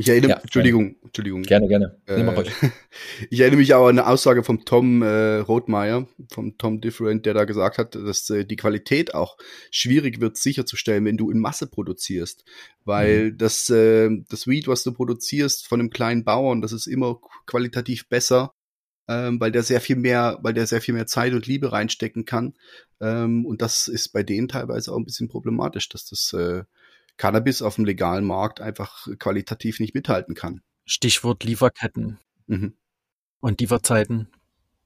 ich 0.00 0.08
erinnere, 0.08 0.30
ja, 0.30 0.36
Entschuldigung, 0.38 0.96
Entschuldigung. 1.04 1.42
Gerne, 1.42 1.68
gerne. 1.68 1.98
Euch. 2.36 2.50
ich 3.30 3.40
erinnere 3.40 3.58
mich 3.58 3.74
auch 3.74 3.86
an 3.86 3.98
eine 3.98 4.06
Aussage 4.06 4.42
vom 4.42 4.64
Tom 4.64 5.02
äh, 5.02 5.36
Rothmeier, 5.36 6.08
vom 6.32 6.56
Tom 6.56 6.80
Different, 6.80 7.26
der 7.26 7.34
da 7.34 7.44
gesagt 7.44 7.78
hat, 7.78 7.94
dass 7.94 8.30
äh, 8.30 8.44
die 8.44 8.56
Qualität 8.56 9.14
auch 9.14 9.36
schwierig 9.70 10.20
wird 10.20 10.36
sicherzustellen, 10.36 11.04
wenn 11.04 11.16
du 11.16 11.30
in 11.30 11.38
Masse 11.38 11.66
produzierst. 11.66 12.44
Weil 12.84 13.32
mhm. 13.32 13.38
das, 13.38 13.68
äh, 13.68 14.08
das 14.28 14.46
Weed, 14.46 14.68
was 14.68 14.82
du 14.82 14.92
produzierst 14.92 15.68
von 15.68 15.80
einem 15.80 15.90
kleinen 15.90 16.24
Bauern, 16.24 16.62
das 16.62 16.72
ist 16.72 16.86
immer 16.86 17.20
qualitativ 17.46 18.08
besser, 18.08 18.54
ähm, 19.06 19.40
weil 19.40 19.52
der 19.52 19.62
sehr 19.62 19.80
viel 19.80 19.96
mehr, 19.96 20.38
weil 20.42 20.54
der 20.54 20.66
sehr 20.66 20.80
viel 20.80 20.94
mehr 20.94 21.06
Zeit 21.06 21.34
und 21.34 21.46
Liebe 21.46 21.72
reinstecken 21.72 22.24
kann. 22.24 22.54
Ähm, 23.00 23.44
und 23.44 23.60
das 23.60 23.86
ist 23.86 24.08
bei 24.08 24.22
denen 24.22 24.48
teilweise 24.48 24.92
auch 24.92 24.96
ein 24.96 25.04
bisschen 25.04 25.28
problematisch, 25.28 25.88
dass 25.88 26.06
das 26.06 26.32
äh, 26.32 26.62
Cannabis 27.20 27.60
auf 27.60 27.74
dem 27.74 27.84
legalen 27.84 28.24
Markt 28.24 28.62
einfach 28.62 29.06
qualitativ 29.18 29.78
nicht 29.78 29.94
mithalten 29.94 30.34
kann. 30.34 30.62
Stichwort 30.86 31.44
Lieferketten 31.44 32.18
mhm. 32.46 32.72
und 33.40 33.60
Lieferzeiten. 33.60 34.28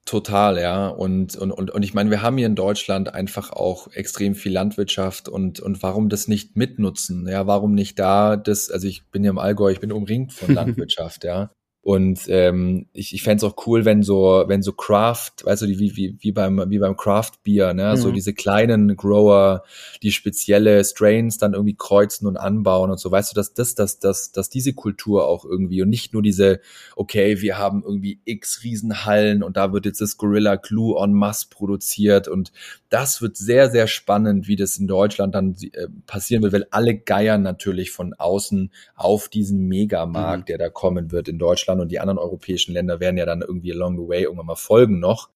Total, 0.04 0.60
ja. 0.60 0.88
Und, 0.88 1.36
und, 1.36 1.52
und, 1.52 1.70
und 1.70 1.82
ich 1.84 1.94
meine, 1.94 2.10
wir 2.10 2.22
haben 2.22 2.36
hier 2.36 2.48
in 2.48 2.56
Deutschland 2.56 3.14
einfach 3.14 3.52
auch 3.52 3.86
extrem 3.92 4.34
viel 4.34 4.52
Landwirtschaft 4.52 5.28
und, 5.28 5.60
und 5.60 5.80
warum 5.84 6.08
das 6.08 6.26
nicht 6.26 6.56
mitnutzen? 6.56 7.28
Ja, 7.28 7.46
warum 7.46 7.72
nicht 7.72 8.00
da 8.00 8.36
das, 8.36 8.68
also 8.68 8.88
ich 8.88 9.08
bin 9.12 9.22
ja 9.22 9.30
im 9.30 9.38
Allgäu, 9.38 9.70
ich 9.70 9.78
bin 9.80 9.92
umringt 9.92 10.32
von 10.32 10.52
Landwirtschaft, 10.54 11.22
ja. 11.22 11.52
Und 11.84 12.20
ähm, 12.28 12.86
ich, 12.94 13.12
ich 13.12 13.22
fände 13.22 13.44
es 13.44 13.52
auch 13.52 13.66
cool, 13.66 13.84
wenn 13.84 14.02
so, 14.02 14.44
wenn 14.46 14.62
so 14.62 14.72
Craft, 14.72 15.44
weißt 15.44 15.62
du, 15.62 15.66
wie, 15.66 15.94
wie, 15.94 16.16
wie 16.18 16.32
beim, 16.32 16.70
wie 16.70 16.78
beim 16.78 16.96
Craft 16.96 17.32
Bier, 17.42 17.74
ne, 17.74 17.92
mhm. 17.92 17.96
so 17.98 18.10
diese 18.10 18.32
kleinen 18.32 18.96
Grower, 18.96 19.64
die 20.02 20.10
spezielle 20.10 20.82
Strains 20.82 21.36
dann 21.36 21.52
irgendwie 21.52 21.76
kreuzen 21.76 22.26
und 22.26 22.38
anbauen 22.38 22.90
und 22.90 22.98
so, 22.98 23.10
weißt 23.10 23.32
du, 23.32 23.34
dass 23.34 23.52
das, 23.52 23.74
dass, 23.74 23.98
dass, 23.98 24.32
dass 24.32 24.48
diese 24.48 24.72
Kultur 24.72 25.28
auch 25.28 25.44
irgendwie 25.44 25.82
und 25.82 25.90
nicht 25.90 26.14
nur 26.14 26.22
diese, 26.22 26.60
okay, 26.96 27.42
wir 27.42 27.58
haben 27.58 27.82
irgendwie 27.84 28.18
x 28.24 28.62
Riesenhallen 28.64 29.42
und 29.42 29.58
da 29.58 29.74
wird 29.74 29.84
jetzt 29.84 30.00
das 30.00 30.16
Gorilla 30.16 30.56
Glue 30.56 30.98
en 31.04 31.12
masse 31.12 31.48
produziert 31.50 32.28
und 32.28 32.50
das 32.88 33.20
wird 33.20 33.36
sehr, 33.36 33.70
sehr 33.70 33.88
spannend, 33.88 34.48
wie 34.48 34.56
das 34.56 34.78
in 34.78 34.86
Deutschland 34.86 35.34
dann 35.34 35.54
äh, 35.60 35.88
passieren 36.06 36.42
wird, 36.42 36.54
weil 36.54 36.66
alle 36.70 36.96
geiern 36.96 37.42
natürlich 37.42 37.90
von 37.90 38.14
außen 38.14 38.70
auf 38.94 39.28
diesen 39.28 39.66
Megamarkt, 39.68 40.44
mhm. 40.44 40.46
der 40.46 40.56
da 40.56 40.70
kommen 40.70 41.12
wird 41.12 41.28
in 41.28 41.38
Deutschland 41.38 41.73
Deutschland 41.74 41.80
und 41.80 41.88
die 41.90 42.00
anderen 42.00 42.18
europäischen 42.18 42.72
Länder 42.72 43.00
werden 43.00 43.16
ja 43.16 43.26
dann 43.26 43.42
irgendwie 43.42 43.72
along 43.72 43.96
the 43.96 44.08
way 44.08 44.22
irgendwann 44.22 44.46
mal 44.46 44.56
folgen 44.56 45.00
noch. 45.00 45.30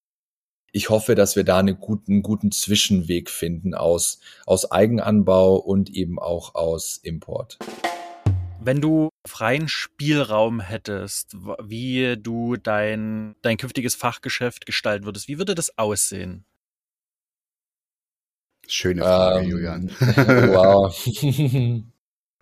Ich 0.71 0.89
hoffe, 0.89 1.15
dass 1.15 1.35
wir 1.35 1.43
da 1.43 1.57
einen 1.57 1.79
guten, 1.79 2.21
guten 2.21 2.51
Zwischenweg 2.51 3.29
finden 3.29 3.73
aus, 3.73 4.19
aus 4.45 4.71
Eigenanbau 4.71 5.55
und 5.55 5.89
eben 5.89 6.19
auch 6.19 6.53
aus 6.53 6.97
Import. 6.97 7.57
Wenn 8.61 8.81
du 8.81 9.09
freien 9.25 9.67
Spielraum 9.67 10.59
hättest, 10.59 11.35
wie 11.63 12.17
du 12.21 12.55
dein, 12.55 13.35
dein 13.41 13.57
künftiges 13.57 13.95
Fachgeschäft 13.95 14.65
gestalten 14.65 15.05
würdest, 15.05 15.27
wie 15.27 15.37
würde 15.39 15.55
das 15.55 15.77
aussehen? 15.77 16.45
Schöne 18.67 19.01
Frage, 19.01 19.45
ähm, 19.45 19.49
Julian. 19.49 19.89
wow. 19.99 20.93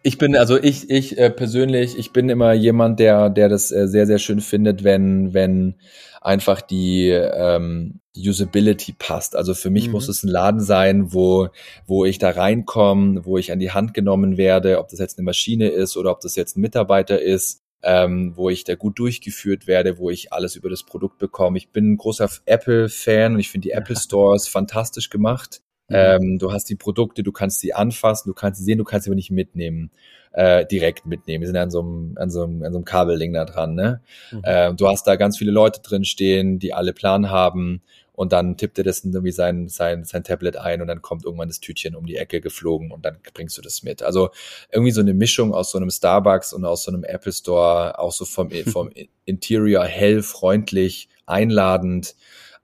Ich 0.08 0.18
bin, 0.18 0.38
also 0.38 0.56
ich, 0.56 0.90
ich 0.90 1.18
äh, 1.18 1.30
persönlich, 1.30 1.98
ich 1.98 2.14
bin 2.14 2.30
immer 2.30 2.54
jemand, 2.54 2.98
der, 3.02 3.30
der 3.30 3.50
das 3.50 3.74
äh, 3.74 3.90
sehr, 3.90 4.08
sehr 4.08 4.20
schön 4.20 4.40
findet, 4.40 4.86
wenn, 4.86 5.34
wenn 5.34 5.76
einfach 6.22 6.62
die 6.62 7.10
ähm, 7.10 8.00
Usability 8.16 8.94
passt. 8.98 9.36
Also 9.36 9.54
für 9.54 9.70
mich 9.70 9.88
mhm. 9.88 9.92
muss 9.92 10.08
es 10.08 10.24
ein 10.24 10.30
Laden 10.30 10.62
sein, 10.62 11.12
wo, 11.12 11.50
wo 11.88 12.06
ich 12.06 12.20
da 12.20 12.30
reinkomme, 12.30 13.26
wo 13.26 13.38
ich 13.38 13.52
an 13.52 13.60
die 13.60 13.72
Hand 13.72 13.94
genommen 13.94 14.38
werde, 14.38 14.80
ob 14.80 14.88
das 14.88 15.00
jetzt 15.00 15.18
eine 15.18 15.26
Maschine 15.26 15.68
ist 15.68 15.98
oder 15.98 16.12
ob 16.12 16.22
das 16.22 16.38
jetzt 16.38 16.56
ein 16.56 16.62
Mitarbeiter 16.62 17.22
ist, 17.22 17.64
ähm, 17.84 18.32
wo 18.38 18.50
ich 18.50 18.64
da 18.64 18.76
gut 18.76 18.98
durchgeführt 19.00 19.68
werde, 19.68 19.98
wo 19.98 20.10
ich 20.10 20.32
alles 20.32 20.56
über 20.56 20.70
das 20.70 20.84
Produkt 20.84 21.18
bekomme. 21.18 21.58
Ich 21.58 21.74
bin 21.74 21.92
ein 21.92 21.98
großer 21.98 22.30
Apple-Fan 22.46 23.34
und 23.34 23.42
ich 23.42 23.50
finde 23.50 23.68
die 23.68 23.74
Apple 23.74 23.98
Stores 23.98 24.48
fantastisch 24.48 25.10
gemacht. 25.10 25.64
Mhm. 25.90 25.96
Ähm, 25.96 26.40
du 26.40 26.52
hast 26.52 26.66
die 26.70 26.76
Produkte, 26.76 27.24
du 27.24 27.32
kannst 27.32 27.60
sie 27.60 27.74
anfassen, 27.74 28.30
du 28.30 28.34
kannst 28.34 28.60
sie 28.60 28.66
sehen, 28.66 28.78
du 28.78 28.84
kannst 28.84 29.06
sie 29.06 29.10
aber 29.10 29.16
nicht 29.16 29.32
mitnehmen, 29.32 29.92
äh, 30.34 30.66
direkt 30.66 31.06
mitnehmen. 31.06 31.42
Wir 31.42 31.48
sind 31.48 31.58
an 31.58 31.72
so 31.72 31.82
einem, 31.82 32.18
an 32.18 32.30
so 32.30 32.44
einem, 32.44 32.64
an 32.64 32.72
so 32.74 32.78
einem 32.78 32.86
Kabelding 32.86 33.34
da 33.34 33.46
dran. 33.46 33.76
Ne? 33.76 34.02
Mhm. 34.32 34.42
Äh, 34.44 34.74
du 34.74 34.88
hast 34.88 35.06
da 35.08 35.16
ganz 35.16 35.38
viele 35.38 35.52
Leute 35.52 35.82
drin 35.82 36.04
stehen, 36.04 36.60
die 36.60 36.74
alle 36.74 36.94
Plan 36.94 37.30
haben 37.30 37.82
und 38.18 38.34
dann 38.34 38.58
tippt 38.58 38.80
er 38.80 38.84
das 38.84 39.06
irgendwie 39.06 39.32
sein, 39.32 39.70
sein, 39.70 40.04
sein 40.04 40.24
Tablet 40.24 40.58
ein 40.58 40.82
und 40.82 40.88
dann 40.88 41.04
kommt 41.04 41.24
irgendwann 41.24 41.50
das 41.50 41.60
Tütchen 41.60 41.96
um 41.96 42.08
die 42.08 42.18
Ecke 42.18 42.42
geflogen 42.42 42.92
und 42.92 43.06
dann 43.06 43.18
bringst 43.36 43.60
du 43.60 43.62
das 43.62 43.84
mit. 43.84 44.02
Also 44.02 44.32
irgendwie 44.72 44.92
so 44.92 45.02
eine 45.02 45.14
Mischung 45.14 45.54
aus 45.54 45.70
so 45.70 45.78
einem 45.78 45.92
Starbucks 45.92 46.52
und 46.52 46.66
aus 46.66 46.84
so 46.84 46.92
einem 46.92 47.04
Apple 47.04 47.32
Store, 47.32 48.00
auch 48.00 48.12
so 48.12 48.26
vom, 48.26 48.50
vom 48.50 48.90
Interior 49.26 49.86
hell, 49.86 50.24
freundlich, 50.24 51.10
einladend. 51.28 52.16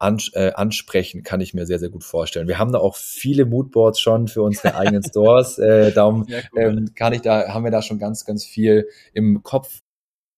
Ans 0.04 0.32
äh, 0.34 0.52
ansprechen, 0.54 1.24
kann 1.24 1.42
ich 1.42 1.54
mir 1.54 1.66
sehr, 1.66 1.80
sehr 1.80 1.90
gut 1.90 2.04
vorstellen. 2.04 2.48
Wir 2.48 2.60
haben 2.60 2.72
da 2.72 2.80
auch 2.80 2.96
viele 2.96 3.46
Moodboards 3.46 4.00
schon 4.00 4.28
für 4.28 4.42
unsere 4.42 4.76
eigenen 4.76 5.04
Stores. 5.08 5.58
Äh, 5.58 5.92
darum 5.92 6.26
cool. 6.30 6.62
ähm, 6.62 6.90
kann 6.96 7.14
ich 7.14 7.22
da, 7.22 7.50
haben 7.54 7.64
wir 7.64 7.72
da 7.72 7.82
schon 7.82 8.00
ganz, 8.00 8.26
ganz 8.26 8.46
viel 8.46 8.88
im 9.14 9.44
Kopf 9.44 9.83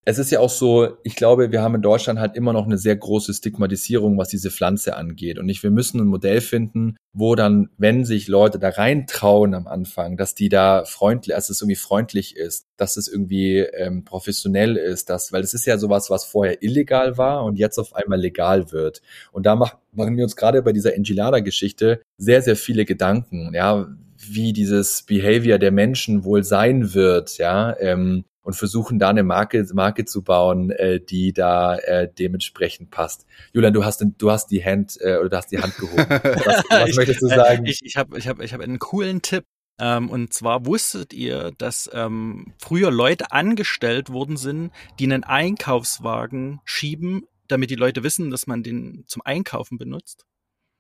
es 0.08 0.20
ist 0.20 0.30
ja 0.30 0.40
auch 0.40 0.52
so, 0.52 0.98
ich 1.04 1.16
glaube, 1.16 1.52
wir 1.52 1.64
haben 1.64 1.74
in 1.74 1.82
Deutschland 1.82 2.20
halt 2.20 2.36
immer 2.36 2.54
noch 2.54 2.66
eine 2.66 2.78
sehr 2.78 2.96
große 2.96 3.34
Stigmatisierung, 3.34 4.20
was 4.20 4.30
diese 4.30 4.52
Pflanze 4.52 4.96
angeht. 4.96 5.40
Und 5.40 5.50
ich, 5.50 5.64
wir 5.64 5.72
müssen 5.72 6.00
ein 6.00 6.06
Modell 6.06 6.42
finden, 6.42 6.96
wo 7.12 7.34
dann, 7.34 7.70
wenn 7.80 8.06
sich 8.06 8.28
Leute 8.28 8.60
da 8.60 8.70
reintrauen 8.70 9.56
am 9.56 9.66
Anfang, 9.66 10.16
dass 10.16 10.36
die 10.36 10.48
da 10.48 10.86
freundlich, 10.86 11.36
dass 11.36 11.50
es 11.50 11.60
irgendwie 11.60 11.76
freundlich 11.76 12.36
ist, 12.36 12.68
dass 12.78 12.98
es 12.98 13.08
irgendwie 13.08 13.58
ähm, 13.58 14.06
professionell 14.06 14.76
ist, 14.78 15.10
dass, 15.10 15.34
weil 15.34 15.42
es 15.42 15.56
ist 15.56 15.66
ja 15.66 15.80
sowas, 15.80 16.12
was 16.12 16.24
vorher 16.24 16.62
illegal 16.62 17.18
war 17.18 17.44
und 17.44 17.58
jetzt 17.58 17.80
auf 17.80 17.96
einmal 17.96 18.20
legal 18.20 18.72
wird. 18.72 19.02
Und 19.32 19.48
da 19.48 19.56
machen, 19.56 19.80
machen 19.92 20.16
wir 20.18 20.24
uns 20.24 20.36
gerade 20.36 20.62
bei 20.62 20.72
dieser 20.72 20.94
Enchilada-Geschichte 20.94 22.02
sehr, 22.20 22.44
sehr 22.44 22.56
viele 22.56 22.86
Gedanken, 22.86 23.56
ja, 23.56 23.88
wie 24.18 24.54
dieses 24.54 25.02
Behavior 25.02 25.58
der 25.58 25.72
Menschen 25.72 26.24
wohl 26.24 26.44
sein 26.44 26.94
wird, 26.94 27.40
ja, 27.40 27.76
ähm, 27.80 28.24
und 28.46 28.54
versuchen 28.54 29.00
da 29.00 29.10
eine 29.10 29.24
Marke, 29.24 29.66
Marke 29.74 30.06
zu 30.06 30.22
bauen, 30.22 30.70
äh, 30.70 31.00
die 31.02 31.34
da 31.34 31.78
äh, 31.78 32.08
dementsprechend 32.08 32.92
passt. 32.92 33.25
Julian, 33.54 33.74
du 33.74 33.84
hast, 33.84 34.06
du 34.20 34.32
hast 34.32 34.52
die 34.52 34.64
Hand 34.64 34.98
äh, 35.02 35.18
oder 35.18 35.30
du 35.30 35.38
hast 35.38 35.52
die 35.52 35.58
Hand 35.58 35.75
gehoben. 35.78 35.98
Was, 36.10 36.64
was 36.70 36.90
ich, 36.90 36.96
möchtest 36.96 37.22
du 37.24 37.28
sagen? 37.28 37.66
Ich, 37.66 37.80
ich 37.84 37.98
habe 37.98 38.18
ich 38.18 38.28
hab, 38.28 38.40
ich 38.40 38.54
hab 38.54 38.62
einen 38.62 38.78
coolen 38.78 39.24
Tipp. 39.24 39.46
Ähm, 39.80 40.10
und 40.10 40.32
zwar 40.32 40.66
wusstet 40.68 41.12
ihr, 41.12 41.52
dass 41.58 41.90
ähm, 41.92 42.54
früher 42.60 42.92
Leute 42.92 43.32
angestellt 43.32 44.12
worden 44.12 44.38
sind, 44.38 44.72
die 45.00 45.06
einen 45.06 45.24
Einkaufswagen 45.24 46.62
schieben, 46.64 47.25
damit 47.48 47.72
die 47.72 47.75
Leute 47.75 48.04
wissen, 48.04 48.30
dass 48.30 48.46
man 48.46 48.62
den 48.62 49.06
zum 49.08 49.24
Einkaufen 49.25 49.80
benutzt? 49.80 50.25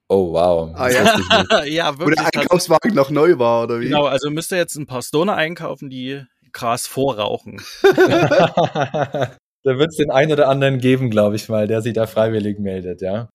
Oh 0.07 0.33
wow. 0.33 0.71
Ah, 0.75 0.89
ja. 0.89 1.63
ja, 1.65 1.97
wirklich. 1.97 2.19
Wo 2.19 2.31
der 2.31 2.41
Einkaufswagen 2.41 2.93
noch 2.93 3.09
neu 3.09 3.39
war, 3.39 3.63
oder 3.63 3.79
wie? 3.79 3.85
Genau, 3.85 4.05
also 4.05 4.29
müsst 4.29 4.51
ihr 4.51 4.59
jetzt 4.59 4.75
ein 4.75 4.85
paar 4.85 5.01
Stoner 5.01 5.35
einkaufen, 5.35 5.89
die 5.89 6.23
Gras 6.55 6.87
vorrauchen. 6.87 7.61
da 7.83 9.37
wird 9.63 9.89
es 9.89 9.97
den 9.97 10.09
einen 10.09 10.31
oder 10.31 10.47
anderen 10.47 10.79
geben, 10.79 11.11
glaube 11.11 11.35
ich 11.35 11.49
mal, 11.49 11.67
der 11.67 11.81
sich 11.81 11.93
da 11.93 12.07
freiwillig 12.07 12.57
meldet, 12.59 13.01
ja. 13.01 13.29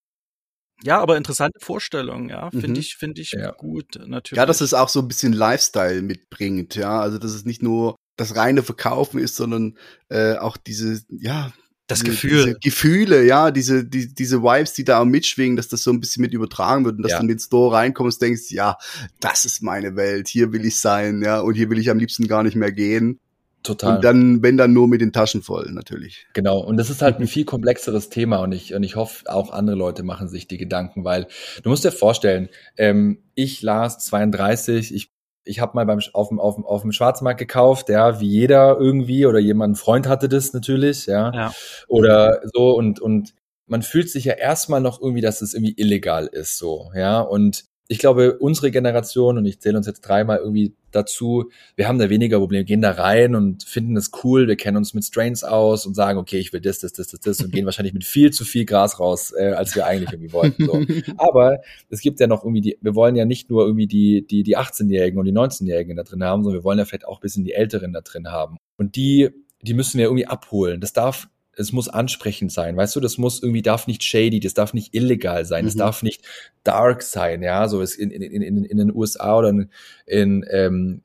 Ja, 0.83 0.99
aber 0.99 1.19
interessante 1.19 1.61
Vorstellung, 1.61 2.31
ja, 2.31 2.51
finde 2.51 2.69
mhm. 2.69 2.77
ich, 2.77 2.97
finde 2.97 3.21
ich 3.21 3.33
ja. 3.33 3.51
gut, 3.51 4.01
natürlich. 4.07 4.39
Ja, 4.39 4.47
dass 4.47 4.63
es 4.63 4.73
auch 4.73 4.89
so 4.89 5.01
ein 5.01 5.09
bisschen 5.09 5.35
Lifestyle 5.35 6.01
mitbringt, 6.01 6.75
ja, 6.75 7.01
also 7.01 7.19
dass 7.19 7.33
es 7.33 7.45
nicht 7.45 7.63
nur 7.63 7.97
das 8.17 8.35
reine 8.35 8.63
Verkaufen 8.63 9.21
ist, 9.21 9.37
sondern 9.37 9.77
äh, 10.09 10.37
auch 10.37 10.57
diese, 10.57 11.03
ja, 11.11 11.53
das 11.91 12.05
Gefühl. 12.05 12.45
Diese 12.45 12.59
Gefühle, 12.61 13.25
ja, 13.25 13.51
diese, 13.51 13.85
die, 13.85 14.15
diese 14.15 14.43
Vibes, 14.43 14.73
die 14.75 14.85
da 14.85 15.01
auch 15.01 15.05
mitschwingen, 15.05 15.57
dass 15.57 15.69
das 15.69 15.83
so 15.83 15.91
ein 15.91 16.01
bisschen 16.01 16.23
mit 16.23 16.33
übertragen 16.33 16.85
wird 16.85 16.97
und 16.97 17.03
dass 17.03 17.13
ja. 17.13 17.19
du 17.19 17.25
in 17.25 17.29
den 17.29 17.39
Store 17.39 17.75
reinkommst, 17.75 18.21
denkst, 18.23 18.51
ja, 18.51 18.77
das 19.21 19.45
ist 19.45 19.63
meine 19.63 19.97
Welt, 19.97 20.29
hier 20.29 20.53
will 20.53 20.65
ich 20.65 20.79
sein, 20.79 21.23
ja, 21.23 21.41
und 21.41 21.55
hier 21.55 21.71
will 21.71 21.79
ich 21.79 21.91
am 21.91 21.99
liebsten 21.99 22.29
gar 22.29 22.43
nicht 22.43 22.57
mehr 22.57 22.73
gehen. 22.73 23.19
Total. 23.63 23.97
Und 23.97 24.05
dann, 24.05 24.43
wenn 24.43 24.57
dann 24.57 24.73
nur 24.73 24.89
mit 24.89 25.03
den 25.03 25.13
Taschen 25.13 25.43
voll, 25.43 25.71
natürlich. 25.73 26.27
Genau. 26.33 26.61
Und 26.61 26.79
das 26.79 26.89
ist 26.89 27.03
halt 27.03 27.19
ein 27.19 27.27
viel 27.27 27.45
komplexeres 27.45 28.09
Thema 28.09 28.39
und 28.39 28.53
ich, 28.53 28.73
und 28.73 28.83
ich 28.83 28.97
hoffe, 28.97 29.25
auch 29.31 29.53
andere 29.53 29.77
Leute 29.77 30.03
machen 30.03 30.29
sich 30.29 30.49
die 30.49 30.57
Gedanken, 30.57 31.05
weil 31.05 31.27
du 31.63 31.69
musst 31.69 31.85
dir 31.85 31.93
vorstellen, 31.93 32.49
ähm, 32.79 33.19
ich 33.35 33.61
las 33.61 33.99
32, 33.99 34.95
ich 34.95 35.11
ich 35.45 35.61
habe 35.61 35.73
mal 35.75 35.87
beim 35.87 36.01
auf 36.13 36.29
dem, 36.29 36.39
auf, 36.39 36.57
dem, 36.57 36.67
auf 36.67 36.83
dem 36.83 36.93
Schwarzmarkt 36.93 37.39
gekauft, 37.39 37.89
ja, 37.89 38.21
wie 38.21 38.29
jeder 38.29 38.77
irgendwie 38.79 39.27
oder 39.27 39.39
jemand, 39.39 39.73
ein 39.73 39.77
Freund 39.77 40.07
hatte 40.07 40.29
das 40.29 40.53
natürlich, 40.53 41.07
ja. 41.07 41.33
ja. 41.35 41.53
Oder 41.89 42.41
so 42.53 42.77
und, 42.77 43.01
und 43.01 43.35
man 43.67 43.83
fühlt 43.83 44.11
sich 44.11 44.25
ja 44.25 44.35
erstmal 44.35 44.81
noch 44.81 45.01
irgendwie, 45.01 45.21
dass 45.21 45.43
es 45.43 45.55
irgendwie 45.55 45.75
illegal 45.77 46.27
ist, 46.27 46.59
so, 46.59 46.91
ja. 46.95 47.21
Und 47.21 47.65
ich 47.91 47.99
glaube, 47.99 48.39
unsere 48.39 48.71
Generation, 48.71 49.37
und 49.37 49.47
ich 49.47 49.59
zähle 49.59 49.77
uns 49.77 49.85
jetzt 49.85 50.03
dreimal 50.03 50.39
irgendwie 50.39 50.77
dazu, 50.93 51.51
wir 51.75 51.89
haben 51.89 51.99
da 51.99 52.09
weniger 52.09 52.39
Probleme, 52.39 52.65
gehen 52.65 52.81
da 52.81 52.93
rein 52.93 53.35
und 53.35 53.65
finden 53.65 53.97
es 53.97 54.13
cool, 54.23 54.47
wir 54.47 54.55
kennen 54.55 54.77
uns 54.77 54.95
mit 54.95 55.05
Strains 55.05 55.43
aus 55.43 55.87
und 55.87 55.95
sagen, 55.95 56.17
okay, 56.17 56.39
ich 56.39 56.53
will 56.53 56.61
das, 56.61 56.79
das, 56.79 56.93
das, 56.93 57.09
das, 57.09 57.19
das 57.19 57.41
und 57.41 57.51
gehen 57.51 57.65
wahrscheinlich 57.65 57.93
mit 57.93 58.05
viel 58.05 58.31
zu 58.31 58.45
viel 58.45 58.65
Gras 58.65 59.01
raus, 59.01 59.35
äh, 59.37 59.55
als 59.55 59.75
wir 59.75 59.87
eigentlich 59.87 60.13
irgendwie 60.13 60.33
wollten. 60.33 60.67
So. 60.67 60.85
Aber 61.17 61.63
es 61.89 62.01
gibt 62.01 62.21
ja 62.21 62.29
noch 62.29 62.45
irgendwie 62.45 62.61
die, 62.61 62.79
wir 62.81 62.95
wollen 62.95 63.17
ja 63.17 63.25
nicht 63.25 63.51
nur 63.51 63.65
irgendwie 63.67 63.89
die, 63.89 64.25
die, 64.25 64.45
die 64.45 64.57
18-Jährigen 64.57 65.19
und 65.19 65.25
die 65.25 65.33
19-Jährigen 65.33 65.97
da 65.97 66.05
drin 66.05 66.23
haben, 66.23 66.45
sondern 66.45 66.61
wir 66.61 66.65
wollen 66.65 66.79
ja 66.79 66.85
vielleicht 66.85 67.09
auch 67.09 67.19
ein 67.19 67.23
bisschen 67.23 67.43
die 67.43 67.55
Älteren 67.55 67.93
da 67.93 68.03
drin 68.03 68.29
haben. 68.29 68.57
Und 68.77 68.95
die, 68.95 69.31
die 69.63 69.75
müssen 69.75 69.99
wir 69.99 70.05
irgendwie 70.05 70.29
abholen. 70.29 70.81
Das 70.81 70.93
darf 70.93 71.27
es 71.57 71.73
muss 71.73 71.89
ansprechend 71.89 72.53
sein, 72.53 72.77
weißt 72.77 72.97
du, 72.97 73.01
das 73.01 73.19
muss 73.19 73.43
irgendwie, 73.43 73.63
darf 73.63 73.87
nicht 73.87 74.03
shady, 74.03 74.41
das 74.41 74.55
darf 74.55 74.73
nicht 74.73 74.95
illegal 74.95 75.45
sein, 75.45 75.65
mhm. 75.65 75.77
darf 75.77 76.03
nicht 76.03 76.25
dark 76.65 77.03
sein, 77.03 77.43
ja, 77.43 77.69
so 77.69 77.81
ist 77.81 77.97
in, 77.97 78.11
in, 78.11 78.23
in, 78.23 78.65
in 78.65 78.77
den 78.77 78.95
USA 78.95 79.37
oder 79.37 79.49
in, 79.49 79.71
in, 80.07 80.45
ähm, 80.51 81.03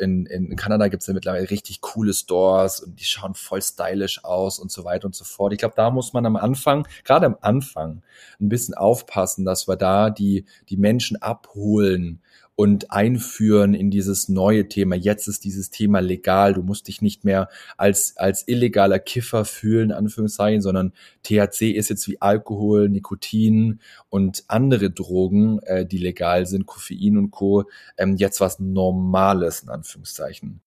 in, 0.00 0.26
in 0.26 0.56
Kanada 0.56 0.88
gibt's 0.88 1.06
ja 1.06 1.14
mittlerweile 1.14 1.50
richtig 1.50 1.80
coole 1.80 2.12
Stores 2.12 2.80
und 2.80 3.00
die 3.00 3.04
schauen 3.04 3.34
voll 3.34 3.62
stylish 3.62 4.24
aus 4.24 4.58
und 4.58 4.72
so 4.72 4.84
weiter 4.84 5.06
und 5.06 5.14
so 5.14 5.24
fort. 5.24 5.52
Ich 5.52 5.58
glaube, 5.58 5.74
da 5.76 5.90
muss 5.90 6.12
man 6.12 6.26
am 6.26 6.36
Anfang, 6.36 6.86
gerade 7.04 7.26
am 7.26 7.36
Anfang, 7.40 8.02
ein 8.40 8.48
bisschen 8.48 8.74
aufpassen, 8.74 9.44
dass 9.44 9.68
wir 9.68 9.76
da 9.76 10.10
die, 10.10 10.44
die 10.68 10.76
Menschen 10.76 11.20
abholen, 11.22 12.20
und 12.56 12.92
einführen 12.92 13.74
in 13.74 13.90
dieses 13.90 14.28
neue 14.28 14.68
Thema. 14.68 14.94
Jetzt 14.94 15.26
ist 15.26 15.44
dieses 15.44 15.70
Thema 15.70 16.00
legal. 16.00 16.54
Du 16.54 16.62
musst 16.62 16.88
dich 16.88 17.02
nicht 17.02 17.24
mehr 17.24 17.48
als, 17.76 18.16
als 18.16 18.46
illegaler 18.46 18.98
Kiffer 18.98 19.44
fühlen, 19.44 19.90
Anführungszeichen, 19.90 20.62
sondern 20.62 20.92
THC 21.24 21.72
ist 21.72 21.90
jetzt 21.90 22.06
wie 22.06 22.20
Alkohol, 22.20 22.88
Nikotin 22.88 23.80
und 24.08 24.44
andere 24.48 24.90
Drogen, 24.90 25.58
äh, 25.60 25.84
die 25.84 25.98
legal 25.98 26.46
sind, 26.46 26.66
Koffein 26.66 27.18
und 27.18 27.30
Co., 27.30 27.64
ähm, 27.98 28.16
jetzt 28.16 28.40
was 28.40 28.60
Normales, 28.60 29.62
in 29.62 29.70
Anführungszeichen. 29.70 30.60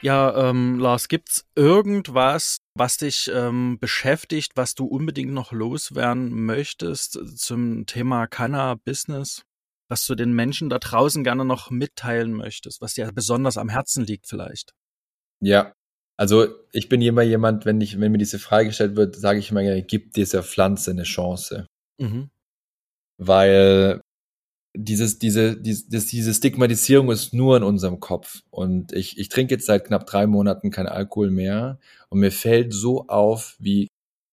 Ja, 0.00 0.50
ähm, 0.50 0.78
Lars, 0.78 1.08
gibt's 1.08 1.44
irgendwas, 1.56 2.58
was 2.74 2.98
dich 2.98 3.28
ähm, 3.34 3.78
beschäftigt, 3.80 4.52
was 4.54 4.76
du 4.76 4.84
unbedingt 4.86 5.32
noch 5.32 5.50
loswerden 5.50 6.46
möchtest 6.46 7.18
zum 7.36 7.84
Thema 7.84 8.28
Canna-Business? 8.28 9.42
Was 9.88 10.06
du 10.06 10.14
den 10.14 10.32
Menschen 10.32 10.68
da 10.68 10.78
draußen 10.78 11.24
gerne 11.24 11.44
noch 11.44 11.70
mitteilen 11.70 12.32
möchtest, 12.32 12.80
was 12.80 12.94
dir 12.94 13.10
besonders 13.12 13.56
am 13.56 13.68
Herzen 13.68 14.04
liegt 14.04 14.26
vielleicht? 14.26 14.74
Ja, 15.40 15.72
also 16.16 16.48
ich 16.72 16.88
bin 16.88 17.00
immer 17.00 17.22
jemand, 17.22 17.64
wenn 17.64 17.80
ich, 17.80 18.00
wenn 18.00 18.12
mir 18.12 18.18
diese 18.18 18.38
Frage 18.38 18.68
gestellt 18.68 18.96
wird, 18.96 19.16
sage 19.16 19.38
ich 19.38 19.50
immer 19.50 19.62
gerne, 19.62 19.82
gib 19.82 20.12
dieser 20.14 20.42
Pflanze 20.42 20.90
eine 20.90 21.04
Chance. 21.04 21.66
Mhm. 21.98 22.30
Weil 23.18 24.00
dieses, 24.76 25.18
diese, 25.18 25.56
diese, 25.56 25.88
diese 25.88 26.34
Stigmatisierung 26.34 27.10
ist 27.10 27.34
nur 27.34 27.56
in 27.56 27.62
unserem 27.62 28.00
Kopf. 28.00 28.42
Und 28.50 28.92
ich, 28.92 29.18
ich 29.18 29.28
trinke 29.28 29.54
jetzt 29.54 29.66
seit 29.66 29.86
knapp 29.86 30.06
drei 30.06 30.26
Monaten 30.26 30.70
kein 30.70 30.86
Alkohol 30.86 31.30
mehr. 31.30 31.78
Und 32.10 32.20
mir 32.20 32.32
fällt 32.32 32.72
so 32.72 33.06
auf, 33.06 33.56
wie 33.58 33.88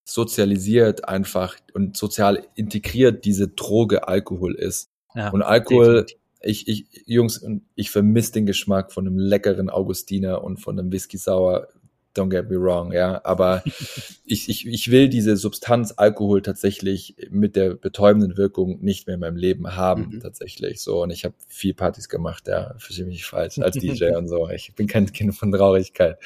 sozialisiert 0.07 1.07
einfach 1.07 1.55
und 1.73 1.97
sozial 1.97 2.47
integriert 2.55 3.25
diese 3.25 3.47
Droge 3.47 4.07
Alkohol 4.07 4.55
ist. 4.55 4.87
Ja, 5.15 5.29
und 5.29 5.41
Alkohol, 5.41 6.05
ich, 6.41 6.67
ich, 6.67 6.85
Jungs, 7.05 7.45
ich 7.75 7.89
vermisse 7.89 8.33
den 8.33 8.45
Geschmack 8.45 8.91
von 8.91 9.07
einem 9.07 9.17
leckeren 9.17 9.69
Augustiner 9.69 10.43
und 10.43 10.57
von 10.57 10.77
einem 10.77 10.91
Whisky 10.91 11.17
Sauer. 11.17 11.67
Don't 12.15 12.29
get 12.29 12.49
me 12.49 12.55
wrong, 12.55 12.93
ja. 12.93 13.19
Aber 13.25 13.61
ich, 14.25 14.47
ich, 14.47 14.65
ich 14.65 14.91
will 14.91 15.09
diese 15.09 15.35
Substanz 15.35 15.93
Alkohol 15.97 16.41
tatsächlich 16.41 17.15
mit 17.29 17.57
der 17.57 17.75
betäubenden 17.75 18.37
Wirkung 18.37 18.79
nicht 18.79 19.05
mehr 19.05 19.15
in 19.15 19.19
meinem 19.19 19.35
Leben 19.35 19.75
haben, 19.75 20.11
mhm. 20.11 20.19
tatsächlich. 20.21 20.81
So, 20.81 21.03
und 21.03 21.09
ich 21.09 21.25
habe 21.25 21.35
viel 21.47 21.73
Partys 21.73 22.07
gemacht, 22.07 22.47
ja, 22.47 22.73
verstehe 22.77 23.05
mich 23.05 23.15
nicht 23.15 23.25
falsch, 23.25 23.59
als 23.59 23.75
DJ 23.79 24.15
und 24.15 24.29
so. 24.29 24.49
Ich 24.49 24.73
bin 24.75 24.87
kein 24.87 25.11
Kind 25.11 25.35
von 25.35 25.51
Traurigkeit. 25.51 26.17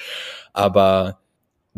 Aber 0.53 1.19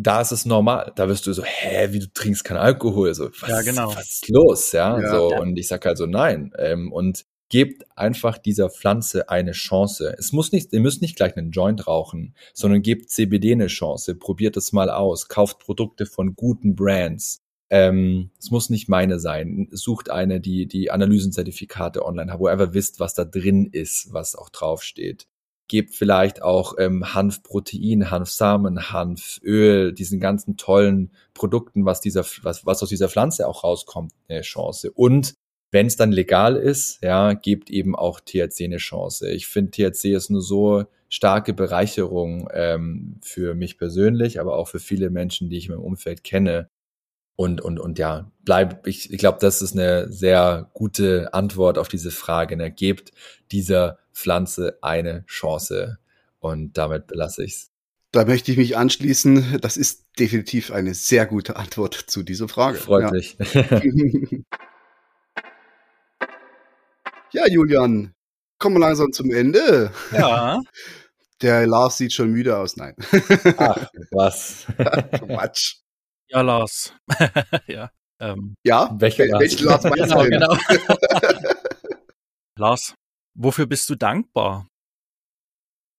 da 0.01 0.21
ist 0.21 0.31
es 0.31 0.45
normal. 0.45 0.91
Da 0.95 1.07
wirst 1.07 1.27
du 1.27 1.33
so, 1.33 1.43
hä, 1.43 1.89
wie 1.91 1.99
du 1.99 2.11
trinkst 2.11 2.43
kein 2.43 2.57
Alkohol? 2.57 3.13
So, 3.13 3.29
was, 3.39 3.49
ja, 3.49 3.61
genau. 3.61 3.95
was 3.95 4.13
ist 4.13 4.29
los? 4.29 4.71
Ja, 4.71 4.99
ja 4.99 5.09
so. 5.09 5.31
Ja. 5.31 5.39
Und 5.39 5.57
ich 5.57 5.67
sag 5.67 5.85
halt 5.85 5.97
so, 5.97 6.05
nein. 6.05 6.51
Ähm, 6.57 6.91
und 6.91 7.25
gebt 7.49 7.85
einfach 7.97 8.37
dieser 8.37 8.69
Pflanze 8.69 9.29
eine 9.29 9.51
Chance. 9.51 10.15
Es 10.17 10.31
muss 10.31 10.51
nicht, 10.51 10.71
ihr 10.73 10.79
müsst 10.79 11.01
nicht 11.01 11.17
gleich 11.17 11.35
einen 11.35 11.51
Joint 11.51 11.85
rauchen, 11.85 12.33
sondern 12.53 12.81
gebt 12.81 13.09
CBD 13.09 13.51
eine 13.51 13.67
Chance. 13.67 14.15
Probiert 14.15 14.55
es 14.57 14.71
mal 14.71 14.89
aus. 14.89 15.27
Kauft 15.27 15.59
Produkte 15.59 16.05
von 16.05 16.35
guten 16.35 16.75
Brands. 16.75 17.41
Ähm, 17.69 18.31
es 18.39 18.51
muss 18.51 18.69
nicht 18.69 18.89
meine 18.89 19.19
sein. 19.19 19.67
Sucht 19.71 20.09
eine, 20.09 20.39
die 20.39 20.65
die 20.65 20.91
Analysenzertifikate 20.91 22.05
online 22.05 22.31
hat, 22.31 22.39
wo 22.39 22.47
ihr 22.47 22.53
einfach 22.53 22.73
wisst, 22.73 22.99
was 22.99 23.13
da 23.13 23.25
drin 23.25 23.69
ist, 23.71 24.11
was 24.11 24.35
auch 24.35 24.49
draufsteht. 24.49 25.27
Gebt 25.71 25.95
vielleicht 25.95 26.41
auch 26.41 26.73
ähm, 26.79 27.13
Hanfprotein, 27.13 28.11
Hanfsamen, 28.11 28.91
Hanföl, 28.91 29.93
diesen 29.93 30.19
ganzen 30.19 30.57
tollen 30.57 31.11
Produkten, 31.33 31.85
was 31.85 32.01
dieser, 32.01 32.25
was, 32.41 32.65
was 32.65 32.83
aus 32.83 32.89
dieser 32.89 33.07
Pflanze 33.07 33.47
auch 33.47 33.63
rauskommt, 33.63 34.11
eine 34.27 34.41
Chance. 34.41 34.91
Und 34.91 35.33
wenn 35.71 35.87
es 35.87 35.95
dann 35.95 36.11
legal 36.11 36.57
ist, 36.57 37.01
ja, 37.01 37.31
gebt 37.31 37.69
eben 37.69 37.95
auch 37.95 38.19
THC 38.19 38.65
eine 38.65 38.79
Chance. 38.79 39.31
Ich 39.31 39.47
finde, 39.47 39.71
THC 39.71 40.13
ist 40.13 40.29
eine 40.29 40.41
so 40.41 40.83
starke 41.07 41.53
Bereicherung 41.53 42.49
ähm, 42.53 43.15
für 43.21 43.55
mich 43.55 43.77
persönlich, 43.77 44.41
aber 44.41 44.57
auch 44.57 44.67
für 44.67 44.79
viele 44.79 45.09
Menschen, 45.09 45.49
die 45.49 45.55
ich 45.55 45.67
in 45.67 45.75
meinem 45.75 45.85
Umfeld 45.85 46.25
kenne. 46.25 46.67
Und, 47.37 47.61
und, 47.61 47.79
und 47.79 47.97
ja, 47.97 48.29
bleib, 48.43 48.85
ich, 48.85 49.09
ich 49.09 49.19
glaube, 49.19 49.37
das 49.39 49.61
ist 49.61 49.71
eine 49.71 50.11
sehr 50.11 50.69
gute 50.73 51.33
Antwort 51.33 51.77
auf 51.77 51.87
diese 51.87 52.11
Frage. 52.11 52.57
Ne? 52.57 52.71
Gebt 52.71 53.13
dieser 53.53 54.00
Pflanze 54.13 54.77
eine 54.81 55.25
Chance. 55.25 55.97
Und 56.39 56.77
damit 56.77 57.07
belasse 57.07 57.43
ich's. 57.43 57.71
Da 58.11 58.25
möchte 58.25 58.51
ich 58.51 58.57
mich 58.57 58.75
anschließen. 58.75 59.59
Das 59.61 59.77
ist 59.77 60.05
definitiv 60.19 60.71
eine 60.71 60.93
sehr 60.93 61.25
gute 61.25 61.55
Antwort 61.55 61.93
zu 61.93 62.23
dieser 62.23 62.49
Frage. 62.49 62.77
Freut 62.77 63.03
ja. 63.03 63.11
mich. 63.11 63.37
ja, 67.31 67.47
Julian, 67.47 68.13
kommen 68.59 68.75
wir 68.75 68.81
langsam 68.81 69.11
zum 69.13 69.31
Ende. 69.31 69.91
Ja. 70.11 70.59
Der 71.41 71.65
Lars 71.65 71.97
sieht 71.97 72.13
schon 72.13 72.31
müde 72.31 72.55
aus. 72.55 72.77
Nein. 72.77 72.95
Ach, 73.57 73.89
was? 74.11 74.67
Quatsch. 74.77 75.77
Ja, 76.27 76.41
Lars. 76.41 76.93
ja. 77.67 77.89
Ähm, 78.19 78.55
ja? 78.63 78.95
Welcher 78.99 79.25
Lars? 79.25 79.41
Welchen 79.41 79.65
Lars 79.65 79.83
meinst 79.83 80.03
genau, 80.03 80.23
du 80.23 80.29
denn? 80.29 80.39
genau. 80.39 80.57
Lars, 82.57 82.93
wofür 83.33 83.65
bist 83.65 83.89
du 83.89 83.95
dankbar? 83.95 84.67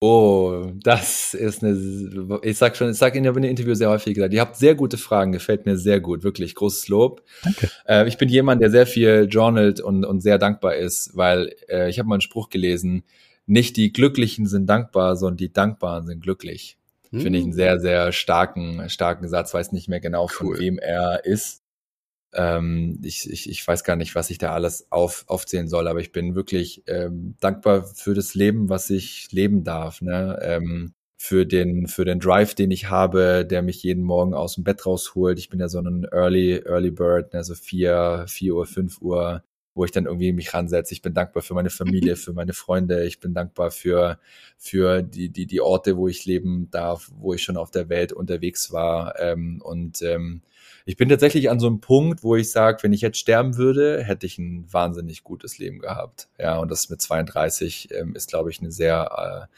Oh, 0.05 0.73
das 0.83 1.33
ist 1.33 1.63
eine, 1.63 2.41
ich 2.43 2.59
sag 2.59 2.77
schon, 2.77 2.91
ich 2.91 2.97
sag 2.97 3.15
in 3.15 3.23
den 3.23 3.45
Interview 3.45 3.75
sehr 3.75 3.89
häufig 3.89 4.17
gesagt, 4.17 4.35
ihr 4.35 4.41
habt 4.41 4.57
sehr 4.57 4.75
gute 4.75 4.99
Fragen, 4.99 5.31
gefällt 5.31 5.65
mir 5.65 5.77
sehr 5.77 6.01
gut, 6.01 6.25
wirklich 6.25 6.57
großes 6.57 6.89
Lob. 6.89 7.23
Danke. 7.45 7.71
Äh, 7.87 8.09
ich 8.09 8.19
bin 8.19 8.29
jemand, 8.29 8.61
der 8.61 8.73
sehr 8.73 8.87
viel 8.89 9.29
journalt 9.31 9.81
und, 9.81 10.05
und 10.05 10.21
sehr 10.21 10.39
dankbar 10.39 10.75
ist, 10.75 11.17
weil 11.17 11.55
äh, 11.69 11.89
ich 11.89 12.01
habe 12.01 12.09
mal 12.09 12.17
einen 12.17 12.21
Spruch 12.21 12.51
gelesen, 12.51 13.05
nicht 13.47 13.77
die 13.77 13.93
Glücklichen 13.93 14.47
sind 14.47 14.67
dankbar, 14.67 15.15
sondern 15.15 15.37
die 15.37 15.53
Dankbaren 15.53 16.05
sind 16.05 16.21
glücklich. 16.21 16.79
Hm. 17.11 17.21
Finde 17.21 17.39
ich 17.39 17.45
einen 17.45 17.53
sehr, 17.53 17.79
sehr 17.79 18.11
starken, 18.11 18.89
starken 18.89 19.29
Satz, 19.29 19.55
weiß 19.55 19.71
nicht 19.71 19.89
mehr 19.89 20.01
genau, 20.01 20.27
von 20.27 20.49
Cool. 20.49 20.59
wem 20.59 20.79
er 20.79 21.25
ist. 21.25 21.62
Ähm, 22.35 22.99
ich, 23.03 23.29
ich, 23.31 23.49
ich 23.49 23.67
weiß 23.67 23.85
gar 23.85 23.97
nicht, 23.97 24.15
was 24.15 24.31
ich 24.31 24.39
da 24.39 24.53
alles 24.53 24.87
auf, 24.91 25.25
aufzählen 25.27 25.69
soll, 25.69 25.89
aber 25.89 26.01
ich 26.01 26.13
bin 26.13 26.35
wirklich 26.35 26.83
ähm, 26.87 27.37
dankbar 27.41 27.85
für 27.85 28.15
das 28.15 28.35
Leben, 28.35 28.69
was 28.69 28.91
ich 28.91 29.31
leben 29.33 29.65
darf. 29.65 30.01
Ne? 30.01 30.39
Ähm, 30.43 30.95
für 31.23 31.47
den, 31.47 31.87
für 31.87 32.05
den 32.05 32.19
Drive, 32.19 32.55
den 32.57 32.73
ich 32.73 32.91
habe, 32.91 33.47
der 33.49 33.63
mich 33.63 33.83
jeden 33.85 34.03
Morgen 34.03 34.35
aus 34.35 34.57
dem 34.57 34.65
Bett 34.65 34.85
rausholt. 34.85 35.39
Ich 35.39 35.51
bin 35.51 35.61
ja 35.61 35.69
so 35.69 35.79
ein 35.79 36.05
Early, 36.11 36.63
Early 36.67 36.91
Bird, 36.91 37.33
ne? 37.33 37.45
so 37.45 37.55
vier, 37.55 38.25
vier 38.29 38.57
Uhr, 38.57 38.67
fünf 38.67 39.01
Uhr, 39.01 39.45
wo 39.75 39.85
ich 39.85 39.93
dann 39.93 40.07
irgendwie 40.07 40.33
mich 40.33 40.53
ransetze. 40.53 40.93
Ich 40.93 41.01
bin 41.01 41.15
dankbar 41.15 41.43
für 41.45 41.55
meine 41.55 41.71
Familie, 41.71 42.17
für 42.17 42.33
meine 42.33 42.55
Freunde. 42.55 43.05
Ich 43.07 43.21
bin 43.21 43.35
dankbar 43.35 43.71
für, 43.71 44.19
für 44.59 45.03
die, 45.03 45.29
die, 45.29 45.47
die 45.47 45.61
Orte, 45.61 45.97
wo 45.97 46.09
ich 46.09 46.27
leben 46.27 46.69
darf, 46.73 47.13
wo 47.15 47.35
ich 47.35 47.43
schon 47.45 47.57
auf 47.57 47.71
der 47.71 47.89
Welt 47.89 48.13
unterwegs 48.13 48.73
war. 48.73 49.15
Ähm, 49.21 49.61
und 49.63 50.03
ähm, 50.03 50.43
ich 50.85 50.97
bin 50.97 51.09
tatsächlich 51.09 51.51
an 51.51 51.61
so 51.61 51.67
einem 51.67 51.81
Punkt, 51.81 52.23
wo 52.23 52.37
ich 52.37 52.51
sage, 52.51 52.83
wenn 52.83 52.93
ich 52.93 53.01
jetzt 53.01 53.19
sterben 53.19 53.57
würde, 53.57 54.03
hätte 54.03 54.27
ich 54.27 54.39
ein 54.39 54.67
wahnsinnig 54.73 55.23
gutes 55.25 55.59
Leben 55.59 55.79
gehabt. 55.79 56.29
Ja, 56.39 56.59
und 56.59 56.71
das 56.71 56.91
mit 56.91 57.01
32 57.01 57.89
ähm, 57.93 58.15
ist, 58.15 58.29
glaube 58.29 58.51
ich, 58.51 58.61
eine 58.61 58.73
sehr 58.73 59.49
äh, 59.51 59.55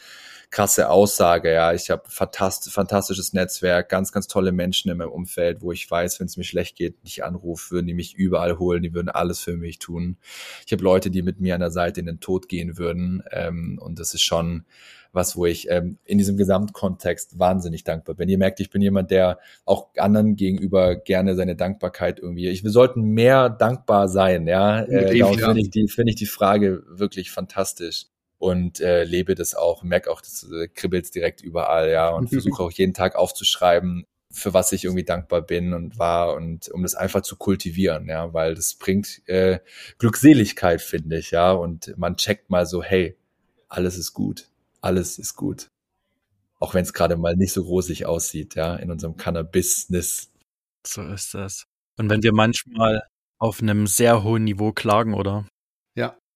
krasse 0.54 0.88
Aussage. 0.88 1.52
Ja, 1.52 1.72
ich 1.72 1.90
habe 1.90 2.04
fantast 2.06 2.70
fantastisches 2.70 3.32
Netzwerk, 3.32 3.88
ganz, 3.88 4.12
ganz 4.12 4.28
tolle 4.28 4.52
Menschen 4.52 4.88
in 4.88 4.98
meinem 4.98 5.10
Umfeld, 5.10 5.62
wo 5.62 5.72
ich 5.72 5.90
weiß, 5.90 6.20
wenn 6.20 6.28
es 6.28 6.36
mir 6.36 6.44
schlecht 6.44 6.76
geht, 6.76 7.02
nicht 7.02 7.24
anrufe, 7.24 7.72
würden 7.72 7.88
die 7.88 7.94
mich 7.94 8.14
überall 8.14 8.56
holen, 8.60 8.84
die 8.84 8.94
würden 8.94 9.08
alles 9.08 9.40
für 9.40 9.56
mich 9.56 9.80
tun. 9.80 10.16
Ich 10.64 10.72
habe 10.72 10.84
Leute, 10.84 11.10
die 11.10 11.22
mit 11.22 11.40
mir 11.40 11.56
an 11.56 11.60
der 11.60 11.72
Seite 11.72 11.98
in 11.98 12.06
den 12.06 12.20
Tod 12.20 12.48
gehen 12.48 12.78
würden. 12.78 13.24
Ähm, 13.32 13.80
und 13.82 13.98
das 13.98 14.14
ist 14.14 14.22
schon 14.22 14.64
was, 15.10 15.36
wo 15.36 15.44
ich 15.44 15.68
ähm, 15.70 15.98
in 16.04 16.18
diesem 16.18 16.36
Gesamtkontext 16.36 17.36
wahnsinnig 17.36 17.82
dankbar 17.82 18.14
bin. 18.14 18.28
Ihr 18.28 18.38
merkt, 18.38 18.60
ich 18.60 18.70
bin 18.70 18.80
jemand, 18.80 19.10
der 19.10 19.40
auch 19.64 19.88
anderen 19.96 20.36
gegenüber 20.36 20.94
gerne 20.94 21.34
seine 21.34 21.56
Dankbarkeit 21.56 22.20
irgendwie. 22.20 22.48
Ich, 22.48 22.62
wir 22.62 22.70
sollten 22.70 23.02
mehr 23.02 23.50
dankbar 23.50 24.06
sein, 24.08 24.46
ja. 24.46 24.82
Äh, 24.82 25.18
darum 25.18 25.36
finde 25.36 25.60
ich 25.60 25.70
die 25.70 25.88
finde 25.88 26.10
ich 26.10 26.16
die 26.16 26.26
Frage 26.26 26.84
wirklich 26.86 27.32
fantastisch 27.32 28.06
und 28.38 28.80
äh, 28.80 29.04
lebe 29.04 29.34
das 29.34 29.54
auch, 29.54 29.82
merke 29.82 30.10
auch, 30.10 30.20
das 30.20 30.48
äh, 30.50 30.68
kribbelt 30.68 31.14
direkt 31.14 31.40
überall, 31.40 31.90
ja, 31.90 32.10
und 32.10 32.28
versuche 32.30 32.62
auch 32.62 32.72
jeden 32.72 32.94
Tag 32.94 33.16
aufzuschreiben, 33.16 34.06
für 34.30 34.52
was 34.52 34.72
ich 34.72 34.84
irgendwie 34.84 35.04
dankbar 35.04 35.42
bin 35.42 35.72
und 35.72 35.98
war 35.98 36.34
und 36.34 36.68
um 36.70 36.82
das 36.82 36.94
einfach 36.94 37.22
zu 37.22 37.36
kultivieren, 37.36 38.08
ja, 38.08 38.34
weil 38.34 38.54
das 38.54 38.74
bringt 38.74 39.22
äh, 39.26 39.60
Glückseligkeit, 39.98 40.82
finde 40.82 41.18
ich, 41.18 41.30
ja, 41.30 41.52
und 41.52 41.96
man 41.96 42.16
checkt 42.16 42.50
mal 42.50 42.66
so, 42.66 42.82
hey, 42.82 43.16
alles 43.68 43.96
ist 43.96 44.12
gut, 44.12 44.48
alles 44.80 45.18
ist 45.18 45.36
gut. 45.36 45.70
Auch 46.58 46.74
wenn 46.74 46.82
es 46.82 46.92
gerade 46.92 47.16
mal 47.16 47.36
nicht 47.36 47.52
so 47.52 47.62
rosig 47.62 48.06
aussieht, 48.06 48.54
ja, 48.54 48.76
in 48.76 48.90
unserem 48.90 49.16
Cannabis-Business. 49.16 50.30
So 50.86 51.02
ist 51.02 51.34
das. 51.34 51.64
Und 51.96 52.10
wenn 52.10 52.22
wir 52.22 52.32
manchmal 52.32 53.02
auf 53.38 53.60
einem 53.60 53.86
sehr 53.86 54.22
hohen 54.22 54.44
Niveau 54.44 54.72
klagen, 54.72 55.14
oder? 55.14 55.46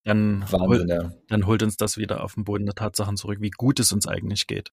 Dann, 0.04 0.42
Wahnsinn, 0.50 0.60
hol, 0.60 0.86
ja, 0.88 1.12
dann 1.28 1.46
holt 1.46 1.62
uns 1.62 1.76
das 1.76 1.96
wieder 1.98 2.24
auf 2.24 2.34
den 2.34 2.44
Boden 2.44 2.66
der 2.66 2.74
Tatsachen 2.74 3.16
zurück, 3.16 3.38
wie 3.40 3.50
gut 3.50 3.78
es 3.80 3.92
uns 3.92 4.06
eigentlich 4.06 4.46
geht. 4.46 4.70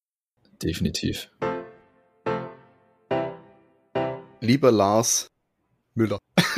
definitiv. 0.62 1.30
Lieber 4.42 4.72
Lars 4.72 5.30
Müller. 5.96 6.20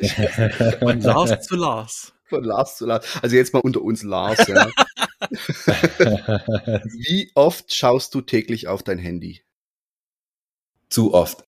Von 0.80 1.00
Lars 1.00 1.40
zu 1.46 1.56
Lars. 1.56 2.12
Von 2.24 2.44
Lars 2.44 2.76
zu 2.76 2.86
Lars. 2.86 3.18
Also 3.22 3.36
jetzt 3.36 3.52
mal 3.52 3.60
unter 3.60 3.82
uns 3.82 4.02
Lars, 4.02 4.46
ja. 4.46 4.68
Wie 6.84 7.30
oft 7.34 7.74
schaust 7.74 8.14
du 8.14 8.20
täglich 8.20 8.68
auf 8.68 8.82
dein 8.82 8.98
Handy? 8.98 9.42
Zu 10.88 11.12
oft. 11.12 11.44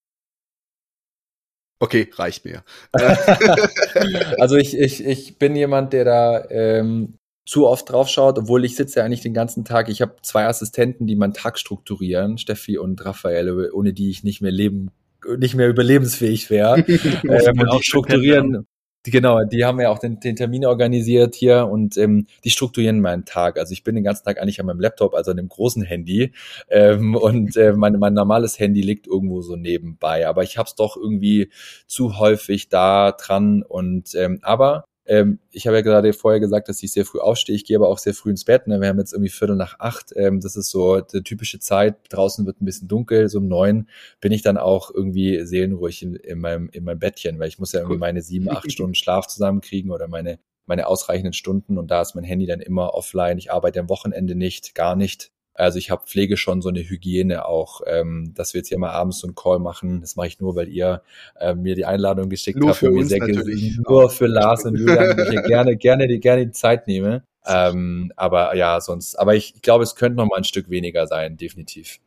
Okay, 1.83 2.09
reicht 2.15 2.45
mir. 2.45 2.63
also 4.39 4.55
ich, 4.55 4.79
ich, 4.79 5.05
ich 5.05 5.37
bin 5.39 5.57
jemand, 5.57 5.93
der 5.93 6.05
da 6.05 6.45
ähm, 6.49 7.15
zu 7.45 7.67
oft 7.67 7.91
drauf 7.91 8.09
schaut, 8.09 8.39
obwohl 8.39 8.65
ich 8.65 8.77
sitze 8.77 9.01
ja 9.01 9.05
eigentlich 9.05 9.23
den 9.23 9.35
ganzen 9.35 9.65
Tag. 9.65 9.89
Ich 9.89 10.01
habe 10.01 10.15
zwei 10.23 10.47
Assistenten, 10.47 11.09
die 11.09 11.17
meinen 11.17 11.33
Tag 11.35 11.59
strukturieren, 11.59 12.39
Steffi 12.39 12.79
und 12.79 13.05
Raphael, 13.05 13.73
ohne 13.73 13.93
die 13.93 14.11
ich 14.11 14.23
nicht 14.23 14.41
mehr 14.41 14.53
leben, 14.53 14.93
nicht 15.39 15.57
mehr 15.57 15.69
überlebensfähig 15.69 16.51
wäre. 16.51 16.79
ähm, 16.87 17.59
und 17.59 17.73
die 17.73 17.83
strukturieren, 17.83 18.65
die, 19.07 19.11
genau, 19.11 19.45
die 19.45 19.65
haben 19.65 19.81
ja 19.81 19.91
auch 19.91 19.99
den, 19.99 20.21
den 20.21 20.37
Termin 20.37 20.65
organisiert 20.65 21.35
hier 21.35 21.67
und 21.67 21.97
ähm, 21.97 22.27
die 22.45 22.51
strukturieren 22.51 23.01
meinen 23.01 23.25
Tag. 23.25 23.59
Also 23.59 23.73
ich 23.73 23.83
bin 23.83 23.95
den 23.95 24.05
ganzen 24.05 24.25
Tag 24.25 24.41
eigentlich 24.41 24.61
an 24.61 24.67
meinem 24.67 24.81
Laptop, 24.81 25.15
also 25.15 25.33
an 25.33 25.37
dem 25.37 25.49
großen 25.49 25.83
Handy 25.83 26.33
ähm, 26.71 27.17
und 27.17 27.57
äh, 27.57 27.73
mein, 27.73 27.99
mein 27.99 28.15
normales 28.15 28.59
Handy 28.59 28.81
liegt 28.81 29.07
irgendwo 29.07 29.43
so 29.43 29.57
nebenbei. 29.57 30.27
Aber 30.29 30.43
ich 30.43 30.57
habe 30.59 30.69
es 30.69 30.75
doch 30.75 30.97
irgendwie 30.97 31.51
zu 31.87 32.19
häufig 32.19 32.69
da 32.69 33.13
dran 33.13 33.63
und 33.63 34.15
ähm, 34.15 34.39
aber 34.43 34.85
ähm, 35.05 35.41
ich 35.51 35.67
habe 35.67 35.77
ja 35.77 35.83
gerade 35.83 36.13
vorher 36.13 36.39
gesagt, 36.39 36.69
dass 36.69 36.83
ich 36.83 36.93
sehr 36.93 37.05
früh 37.05 37.19
aufstehe. 37.19 37.57
Ich 37.57 37.65
gehe 37.65 37.77
aber 37.77 37.89
auch 37.89 37.99
sehr 37.99 38.15
früh 38.15 38.31
ins 38.31 38.45
Bett. 38.45 38.67
Ne? 38.69 38.81
Wir 38.81 38.89
haben 38.89 38.99
jetzt 38.99 39.13
irgendwie 39.13 39.31
Viertel 39.31 39.57
nach 39.57 39.81
acht. 39.81 40.13
Ähm, 40.17 40.41
das 40.41 40.55
ist 40.57 40.71
so 40.71 41.01
die 41.01 41.23
typische 41.23 41.59
Zeit. 41.59 41.97
Draußen 42.11 42.47
wird 42.47 42.61
ein 42.61 42.65
bisschen 42.65 42.89
dunkel. 42.89 43.29
So 43.29 43.39
um 43.39 43.49
neun 43.49 43.89
bin 44.21 44.33
ich 44.33 44.43
dann 44.43 44.59
auch 44.59 44.91
irgendwie 44.93 45.45
seelenruhig 45.45 46.03
in, 46.03 46.15
in, 46.15 46.39
meinem, 46.39 46.69
in 46.71 46.85
meinem 46.85 47.01
Bettchen, 47.01 47.39
weil 47.41 47.49
ich 47.49 47.59
muss 47.59 47.73
ja 47.73 47.81
irgendwie 47.81 47.99
meine 47.99 48.23
sieben, 48.23 48.49
acht 48.49 48.71
Stunden 48.73 48.95
Schlaf 48.95 49.27
zusammenkriegen 49.27 49.91
oder 49.91 50.07
meine, 50.07 50.39
meine 50.67 50.87
ausreichenden 50.87 51.33
Stunden. 51.33 51.79
Und 51.79 51.91
da 51.91 52.01
ist 52.01 52.15
mein 52.15 52.25
Handy 52.25 52.47
dann 52.47 52.61
immer 52.61 52.95
offline. 52.95 53.39
Ich 53.39 53.53
arbeite 53.53 53.81
am 53.81 53.89
Wochenende 53.89 54.37
nicht, 54.37 54.75
gar 54.77 54.95
nicht. 54.95 55.33
Also 55.55 55.79
ich 55.79 55.91
habe 55.91 56.07
pflege 56.07 56.37
schon 56.37 56.63
so 56.63 56.71
eine 56.71 56.81
Hygiene 56.81 57.45
auch, 57.45 57.83
ähm, 57.87 58.33
dass 58.35 58.55
wir 58.55 58.61
jetzt 58.61 58.69
hier 58.69 58.79
mal 58.79 58.91
abends 58.91 59.19
so 59.19 59.27
einen 59.27 59.35
Call 59.35 59.59
machen. 59.59 60.01
Das 60.01 60.17
mache 60.17 60.29
ich 60.29 60.41
nur, 60.41 60.57
weil 60.57 60.69
ihr 60.69 61.03
äh, 61.39 61.55
mir 61.55 61.75
die 61.75 61.85
Einladung 61.85 62.31
geschickt 62.31 62.59
Nur 62.59 62.71
habt 62.71 62.79
für 62.79 62.89
und 62.89 62.95
mir 62.95 63.01
uns 63.01 63.11
natürlich. 63.11 63.79
nur 63.79 64.09
für 64.11 64.27
Lars 64.27 64.65
und 64.65 64.79
Julian, 64.79 65.17
die 65.17 65.23
ich 65.23 65.31
hier 65.31 65.43
gerne, 65.43 65.77
gerne, 65.77 66.09
die 66.09 66.21
gerne 66.21 66.47
die 66.47 66.53
Zeit 66.53 66.87
nehme. 66.87 67.25
Ähm, 67.45 68.13
aber 68.17 68.55
ja, 68.55 68.81
sonst, 68.81 69.17
aber 69.17 69.35
ich 69.35 69.61
glaube, 69.63 69.85
es 69.85 69.95
könnte 69.95 70.17
noch 70.17 70.27
mal 70.27 70.37
ein 70.37 70.45
Stück 70.45 70.71
weniger 70.71 71.07
sein, 71.07 71.37
definitiv. 71.37 71.99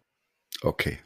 Okay. 0.61 0.99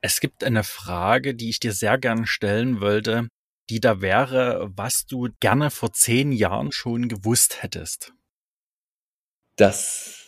Es 0.00 0.20
gibt 0.20 0.44
eine 0.44 0.64
Frage, 0.64 1.34
die 1.34 1.48
ich 1.48 1.60
dir 1.60 1.72
sehr 1.72 1.96
gerne 1.98 2.26
stellen 2.26 2.80
wollte, 2.80 3.28
die 3.70 3.80
da 3.80 4.02
wäre, 4.02 4.70
was 4.76 5.06
du 5.06 5.28
gerne 5.40 5.70
vor 5.70 5.92
zehn 5.92 6.30
Jahren 6.30 6.70
schon 6.70 7.08
gewusst 7.08 7.62
hättest. 7.62 8.12
Das 9.56 10.23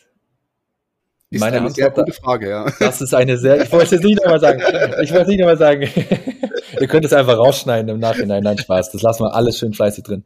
Ist 1.31 1.41
Meine 1.41 1.57
eine 1.57 1.67
Antwort, 1.67 1.75
sehr 1.75 1.91
gute 1.91 2.13
Frage, 2.13 2.49
ja. 2.49 2.73
Das 2.79 3.01
ist 3.01 3.13
eine 3.13 3.37
sehr, 3.37 3.63
ich 3.63 3.73
wollte 3.73 3.97
es 3.97 4.03
nicht 4.03 4.23
nochmal 4.23 4.39
sagen. 4.39 4.61
Ich 5.03 5.11
wollte 5.11 5.23
es 5.23 5.29
nicht 5.29 5.41
nochmal 5.41 5.59
sagen. 5.59 5.83
Ihr 6.81 6.87
könnt 6.87 7.05
es 7.05 7.13
einfach 7.13 7.37
rausschneiden 7.37 7.89
im 7.89 7.99
Nachhinein. 7.99 8.45
Nein, 8.45 8.59
Spaß. 8.59 8.93
Das 8.93 9.03
lassen 9.03 9.25
wir 9.25 9.35
alles 9.35 9.59
schön 9.59 9.73
fleißig 9.73 10.05
drin. 10.05 10.25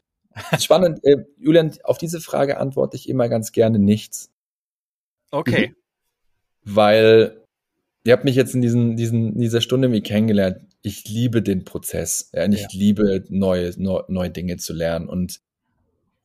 Spannend. 0.58 1.02
Äh, 1.04 1.24
Julian, 1.38 1.72
auf 1.84 1.96
diese 1.96 2.20
Frage 2.20 2.58
antworte 2.58 2.96
ich 2.96 3.08
immer 3.08 3.28
ganz 3.28 3.52
gerne 3.52 3.78
nichts. 3.78 4.30
Okay. 5.30 5.68
Mhm. 5.68 6.74
Weil 6.74 7.44
ihr 8.04 8.12
habt 8.12 8.24
mich 8.24 8.36
jetzt 8.36 8.54
in 8.54 8.60
diesen, 8.60 8.96
diesen, 8.96 9.38
dieser 9.38 9.60
Stunde 9.60 9.86
irgendwie 9.86 10.02
kennengelernt. 10.02 10.58
Ich 10.82 11.08
liebe 11.08 11.42
den 11.42 11.64
Prozess. 11.64 12.30
Ja, 12.34 12.44
und 12.44 12.52
ich 12.52 12.62
ja. 12.62 12.68
liebe 12.72 13.24
neue, 13.28 13.72
neue, 13.76 14.04
neue 14.08 14.30
Dinge 14.30 14.56
zu 14.56 14.72
lernen. 14.74 15.08
Und 15.08 15.40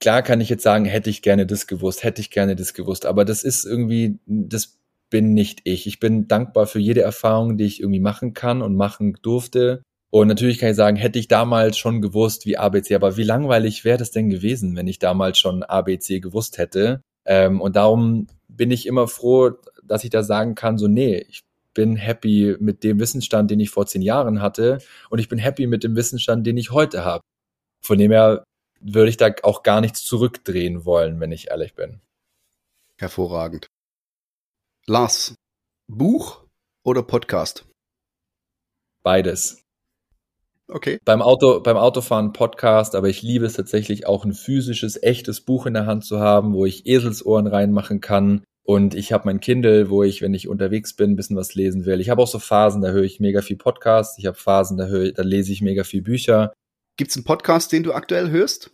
klar 0.06 0.22
kann 0.22 0.40
ich 0.40 0.50
jetzt 0.50 0.62
sagen, 0.62 0.86
hätte 0.86 1.10
ich 1.10 1.24
gerne 1.24 1.48
das 1.48 1.66
gewusst, 1.66 2.04
hätte 2.04 2.22
ich 2.22 2.30
gerne 2.30 2.56
das 2.56 2.76
gewusst, 2.76 3.08
aber 3.08 3.26
das 3.26 3.44
ist 3.44 3.66
irgendwie, 3.66 4.20
das 4.28 4.78
bin 5.10 5.34
nicht 5.34 5.62
ich. 5.64 5.88
Ich 5.88 6.00
bin 6.00 6.28
dankbar 6.28 6.68
für 6.68 6.78
jede 6.78 7.02
Erfahrung, 7.02 7.58
die 7.58 7.64
ich 7.64 7.80
irgendwie 7.80 8.00
machen 8.00 8.36
kann 8.36 8.62
und 8.62 8.76
machen 8.76 9.18
durfte. 9.24 9.82
Und 10.12 10.28
natürlich 10.28 10.60
kann 10.60 10.70
ich 10.70 10.76
sagen, 10.76 10.96
hätte 10.96 11.18
ich 11.18 11.28
damals 11.28 11.80
schon 11.80 12.04
gewusst, 12.04 12.46
wie 12.46 12.56
ABC, 12.56 12.94
aber 12.94 13.18
wie 13.18 13.24
langweilig 13.24 13.84
wäre 13.84 13.98
das 13.98 14.12
denn 14.12 14.30
gewesen, 14.30 14.76
wenn 14.76 14.88
ich 14.88 15.00
damals 15.00 15.40
schon 15.40 15.64
ABC 15.64 16.20
gewusst 16.20 16.60
hätte? 16.60 17.02
Ähm, 17.26 17.60
und 17.60 17.76
darum 17.76 18.28
bin 18.48 18.70
ich 18.70 18.86
immer 18.86 19.08
froh, 19.08 19.54
dass 19.84 20.04
ich 20.04 20.12
da 20.12 20.22
sagen 20.22 20.54
kann, 20.54 20.78
so, 20.78 20.88
nee, 20.88 21.26
ich 21.28 21.42
bin 21.74 21.96
happy 21.96 22.58
mit 22.60 22.84
dem 22.84 23.00
Wissensstand, 23.00 23.50
den 23.50 23.60
ich 23.60 23.72
vor 23.72 23.88
zehn 23.88 24.04
Jahren 24.04 24.40
hatte 24.40 24.78
und 25.10 25.18
ich 25.18 25.30
bin 25.30 25.40
happy 25.40 25.66
mit 25.66 25.84
dem 25.84 25.96
Wissensstand, 25.96 26.46
den 26.46 26.58
ich 26.58 26.70
heute 26.70 27.04
habe. 27.04 27.24
Von 27.82 27.98
dem 27.98 28.12
her 28.12 28.44
würde 28.80 29.10
ich 29.10 29.18
da 29.18 29.34
auch 29.44 29.64
gar 29.64 29.82
nichts 29.82 30.04
zurückdrehen 30.04 30.86
wollen, 30.86 31.20
wenn 31.20 31.32
ich 31.32 31.50
ehrlich 31.50 31.76
bin. 31.76 32.02
Hervorragend. 32.98 33.68
Lars, 34.88 35.36
Buch 35.88 36.46
oder 36.84 37.04
Podcast? 37.04 37.66
Beides. 39.04 39.62
Okay. 40.68 41.00
Beim 41.06 41.22
Auto, 41.22 41.60
beim 41.60 41.78
Autofahren 41.78 42.34
Podcast, 42.34 42.96
aber 42.96 43.08
ich 43.08 43.22
liebe 43.22 43.46
es 43.46 43.54
tatsächlich 43.54 44.08
auch 44.08 44.26
ein 44.26 44.34
physisches, 44.34 45.02
echtes 45.02 45.42
Buch 45.42 45.68
in 45.68 45.76
der 45.76 45.86
Hand 45.86 46.06
zu 46.06 46.20
haben, 46.20 46.54
wo 46.54 46.66
ich 46.66 46.88
Eselsohren 46.88 47.46
reinmachen 47.46 48.02
kann. 48.02 48.44
Und 48.64 48.96
ich 48.96 49.14
habe 49.14 49.26
mein 49.26 49.40
Kindle, 49.40 49.92
wo 49.92 50.02
ich, 50.02 50.24
wenn 50.24 50.34
ich 50.34 50.48
unterwegs 50.48 50.96
bin, 50.96 51.12
ein 51.12 51.16
bisschen 51.16 51.38
was 51.38 51.54
lesen 51.54 51.86
will. 51.86 52.02
Ich 52.02 52.10
habe 52.10 52.22
auch 52.22 52.28
so 52.28 52.40
Phasen, 52.40 52.82
da 52.82 52.90
höre 52.90 53.04
ich 53.04 53.20
mega 53.20 53.42
viel 53.42 53.58
Podcast. 53.58 54.18
Ich 54.18 54.26
habe 54.26 54.38
Phasen, 54.38 54.78
da, 54.78 54.88
höre, 54.88 55.12
da 55.12 55.22
lese 55.22 55.52
ich 55.52 55.62
mega 55.62 55.84
viel 55.84 56.02
Bücher. 56.02 56.52
Gibt 56.98 57.12
es 57.12 57.18
einen 57.18 57.26
Podcast, 57.26 57.72
den 57.72 57.84
du 57.84 57.94
aktuell 57.94 58.30
hörst? 58.30 58.72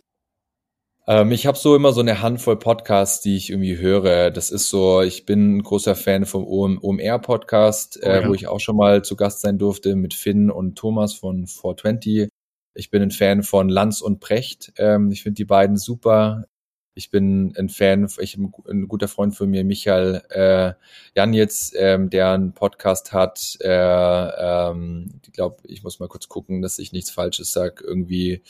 Ähm, 1.08 1.32
ich 1.32 1.46
habe 1.46 1.58
so 1.58 1.74
immer 1.74 1.92
so 1.92 2.00
eine 2.00 2.22
Handvoll 2.22 2.56
Podcasts, 2.56 3.20
die 3.20 3.36
ich 3.36 3.50
irgendwie 3.50 3.78
höre. 3.78 4.30
Das 4.30 4.50
ist 4.50 4.68
so, 4.68 5.02
ich 5.02 5.26
bin 5.26 5.56
ein 5.56 5.62
großer 5.62 5.96
Fan 5.96 6.24
vom 6.24 6.46
OMR-Podcast, 6.46 7.98
oh, 8.00 8.06
äh, 8.06 8.22
ja. 8.22 8.28
wo 8.28 8.34
ich 8.34 8.46
auch 8.46 8.60
schon 8.60 8.76
mal 8.76 9.02
zu 9.02 9.16
Gast 9.16 9.40
sein 9.40 9.58
durfte 9.58 9.96
mit 9.96 10.14
Finn 10.14 10.50
und 10.50 10.76
Thomas 10.76 11.14
von 11.14 11.48
420. 11.48 12.28
Ich 12.74 12.90
bin 12.90 13.02
ein 13.02 13.10
Fan 13.10 13.42
von 13.42 13.68
Lanz 13.68 14.00
und 14.00 14.20
Precht. 14.20 14.72
Ähm, 14.76 15.10
ich 15.10 15.24
finde 15.24 15.34
die 15.34 15.44
beiden 15.44 15.76
super. 15.76 16.44
Ich 16.94 17.10
bin 17.10 17.54
ein 17.56 17.70
Fan, 17.70 18.06
ich 18.18 18.36
ein 18.36 18.86
guter 18.86 19.08
Freund 19.08 19.34
von 19.34 19.48
mir, 19.48 19.64
Michael 19.64 20.22
äh, 20.28 20.74
Janitz, 21.16 21.72
ähm, 21.74 22.10
der 22.10 22.32
einen 22.32 22.52
Podcast 22.52 23.14
hat. 23.14 23.56
Äh, 23.60 23.68
ähm, 23.68 25.20
ich 25.24 25.32
glaube, 25.32 25.56
ich 25.64 25.82
muss 25.82 26.00
mal 26.00 26.08
kurz 26.08 26.28
gucken, 26.28 26.60
dass 26.60 26.78
ich 26.78 26.92
nichts 26.92 27.10
Falsches 27.10 27.52
sage. 27.52 27.82
Irgendwie 27.82 28.42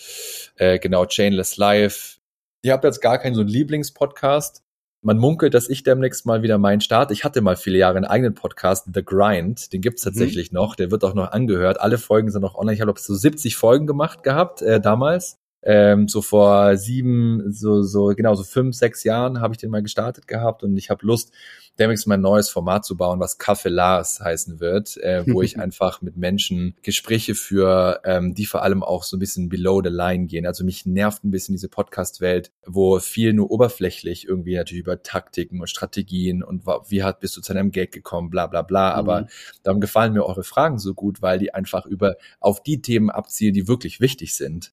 äh, 0.57 0.81
genau 0.81 1.07
Chainless 1.07 1.57
Life. 1.57 2.19
Ich 2.63 2.71
habe 2.71 2.89
jetzt 2.89 3.01
gar 3.01 3.19
keinen 3.19 3.35
so 3.35 3.43
einen 3.43 3.51
Lieblingspodcast. 3.51 4.65
Man 5.05 5.19
munkelt, 5.19 5.55
dass 5.55 5.69
ich 5.69 5.85
demnächst 5.85 6.27
mal 6.27 6.43
wieder 6.43 6.59
meinen 6.59 6.81
Start. 6.81 7.13
Ich 7.13 7.25
hatte 7.25 7.43
mal 7.43 7.57
viele 7.57 7.79
Jahre 7.79 7.97
einen 7.97 8.07
eigenen 8.07 8.35
Podcast, 8.35 8.89
The 8.93 9.05
Grind. 9.05 9.73
Den 9.73 9.83
gibt's 9.83 10.05
mhm. 10.05 10.11
tatsächlich 10.11 10.51
mhm. 10.51 10.57
noch. 10.57 10.75
Der 10.75 10.91
wird 10.91 11.05
auch 11.05 11.15
noch 11.15 11.31
angehört. 11.31 11.81
Alle 11.81 11.99
Folgen 11.99 12.31
sind 12.33 12.43
noch 12.43 12.57
online. 12.57 12.75
Ich 12.75 12.81
habe 12.81 12.93
so 12.97 13.15
70 13.15 13.55
Folgen 13.55 13.87
gemacht 13.87 14.25
gehabt 14.25 14.63
äh, 14.63 14.81
damals 14.81 15.42
ähm, 15.63 16.09
so 16.09 16.23
vor 16.23 16.77
sieben, 16.77 17.53
so, 17.53 17.83
so 17.83 18.07
genau, 18.07 18.35
so 18.35 18.43
fünf, 18.43 18.75
sechs 18.75 19.05
Jahren 19.05 19.41
habe 19.41 19.55
ich 19.55 19.59
den 19.59 19.71
mal 19.71 19.83
gestartet 19.83 20.27
gehabt 20.27 20.63
und 20.63 20.77
ich 20.77 20.91
habe 20.91 21.07
Lust, 21.07 21.33
demnächst 21.79 22.07
mein 22.07 22.21
neues 22.21 22.51
Format 22.51 22.85
zu 22.85 22.97
bauen, 22.97 23.21
was 23.21 23.39
Café 23.41 23.69
Lars 23.69 24.21
heißen 24.21 24.61
wird, 24.61 24.97
äh, 24.99 25.25
wo 25.27 25.43
ich 25.43 25.59
einfach 25.61 26.03
mit 26.03 26.17
Menschen 26.17 26.75
Gespräche 26.83 27.35
für, 27.35 28.01
ähm, 28.05 28.35
die 28.35 28.45
vor 28.45 28.63
allem 28.63 28.83
auch 28.83 29.05
so 29.05 29.17
ein 29.17 29.21
bisschen 29.21 29.49
below 29.49 29.81
the 29.83 29.91
line 29.91 30.27
gehen. 30.27 30.47
Also 30.47 30.65
mich 30.65 30.85
nervt 30.85 31.25
ein 31.25 31.31
bisschen 31.31 31.55
diese 31.55 31.69
Podcast-Welt, 31.69 32.53
wo 32.67 32.99
viel 32.99 33.33
nur 33.33 33.51
oberflächlich 33.51 34.29
irgendwie 34.29 34.57
natürlich 34.57 34.83
über 34.83 35.03
Taktiken 35.03 35.61
und 35.61 35.69
Strategien 35.69 36.43
und 36.43 36.67
wie 36.89 37.03
hat 37.03 37.21
bist 37.21 37.37
du 37.37 37.41
zu 37.41 37.53
einem 37.53 37.71
Gag 37.71 37.93
gekommen, 37.93 38.31
bla 38.31 38.47
bla 38.47 38.63
bla. 38.63 38.93
Mhm. 38.93 38.99
Aber 38.99 39.27
darum 39.63 39.81
gefallen 39.81 40.13
mir 40.13 40.25
eure 40.25 40.45
Fragen 40.45 40.79
so 40.79 40.95
gut, 40.95 41.23
weil 41.23 41.39
die 41.39 41.55
einfach 41.55 41.87
über 41.87 42.17
auf 42.41 42.63
die 42.63 42.83
Themen 42.83 43.11
abzielen, 43.11 43.55
die 43.55 43.69
wirklich 43.69 44.01
wichtig 44.01 44.35
sind. 44.35 44.73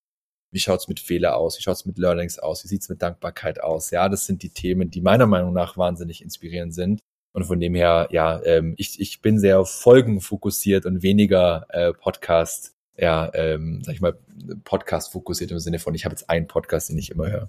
Wie 0.52 0.58
schaut's 0.58 0.88
mit 0.88 0.98
Fehler 0.98 1.36
aus? 1.36 1.56
Wie 1.56 1.62
schaut's 1.62 1.86
mit 1.86 1.96
Learnings 1.96 2.40
aus? 2.40 2.64
Wie 2.64 2.68
sieht's 2.68 2.88
mit 2.88 3.00
Dankbarkeit 3.00 3.62
aus? 3.62 3.92
Ja, 3.92 4.08
das 4.08 4.26
sind 4.26 4.42
die 4.42 4.48
Themen, 4.48 4.90
die 4.90 5.00
meiner 5.00 5.26
Meinung 5.26 5.52
nach 5.52 5.76
wahnsinnig 5.76 6.22
inspirierend 6.22 6.74
sind. 6.74 7.00
Und 7.32 7.44
von 7.44 7.60
dem 7.60 7.76
her, 7.76 8.08
ja, 8.10 8.42
ähm, 8.42 8.74
ich, 8.76 9.00
ich 9.00 9.22
bin 9.22 9.38
sehr 9.38 9.64
folgenfokussiert 9.64 10.86
und 10.86 11.04
weniger 11.04 11.66
äh, 11.68 11.92
Podcast, 11.92 12.74
ja, 12.96 13.30
ähm, 13.34 13.82
sag 13.84 13.94
ich 13.94 14.00
mal, 14.00 14.18
Podcast 14.64 15.12
fokussiert 15.12 15.52
im 15.52 15.60
Sinne 15.60 15.78
von, 15.78 15.94
ich 15.94 16.04
habe 16.04 16.14
jetzt 16.14 16.28
einen 16.28 16.48
Podcast, 16.48 16.88
den 16.88 16.98
ich 16.98 17.12
immer 17.12 17.30
höre. 17.30 17.48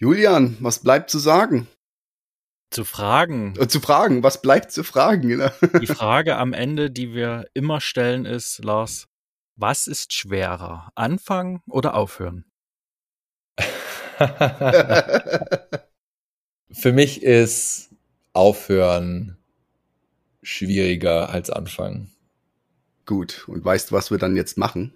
Julian, 0.00 0.56
was 0.60 0.78
bleibt 0.78 1.10
zu 1.10 1.18
sagen? 1.18 1.68
Zu 2.70 2.84
fragen. 2.84 3.54
Äh, 3.58 3.68
zu 3.68 3.80
fragen, 3.80 4.22
was 4.22 4.42
bleibt 4.42 4.72
zu 4.72 4.84
fragen? 4.84 5.28
Genau. 5.28 5.50
Die 5.80 5.86
Frage 5.86 6.36
am 6.36 6.52
Ende, 6.52 6.90
die 6.90 7.14
wir 7.14 7.46
immer 7.54 7.80
stellen, 7.80 8.26
ist, 8.26 8.62
Lars, 8.62 9.08
was 9.56 9.86
ist 9.86 10.12
schwerer? 10.12 10.90
Anfangen 10.94 11.62
oder 11.66 11.94
aufhören? 11.94 12.44
Für 16.70 16.92
mich 16.92 17.22
ist 17.22 17.90
aufhören 18.32 19.38
schwieriger 20.42 21.30
als 21.30 21.50
anfangen. 21.50 22.12
Gut, 23.06 23.48
und 23.48 23.64
weißt 23.64 23.90
du, 23.90 23.94
was 23.94 24.10
wir 24.10 24.18
dann 24.18 24.36
jetzt 24.36 24.58
machen? 24.58 24.94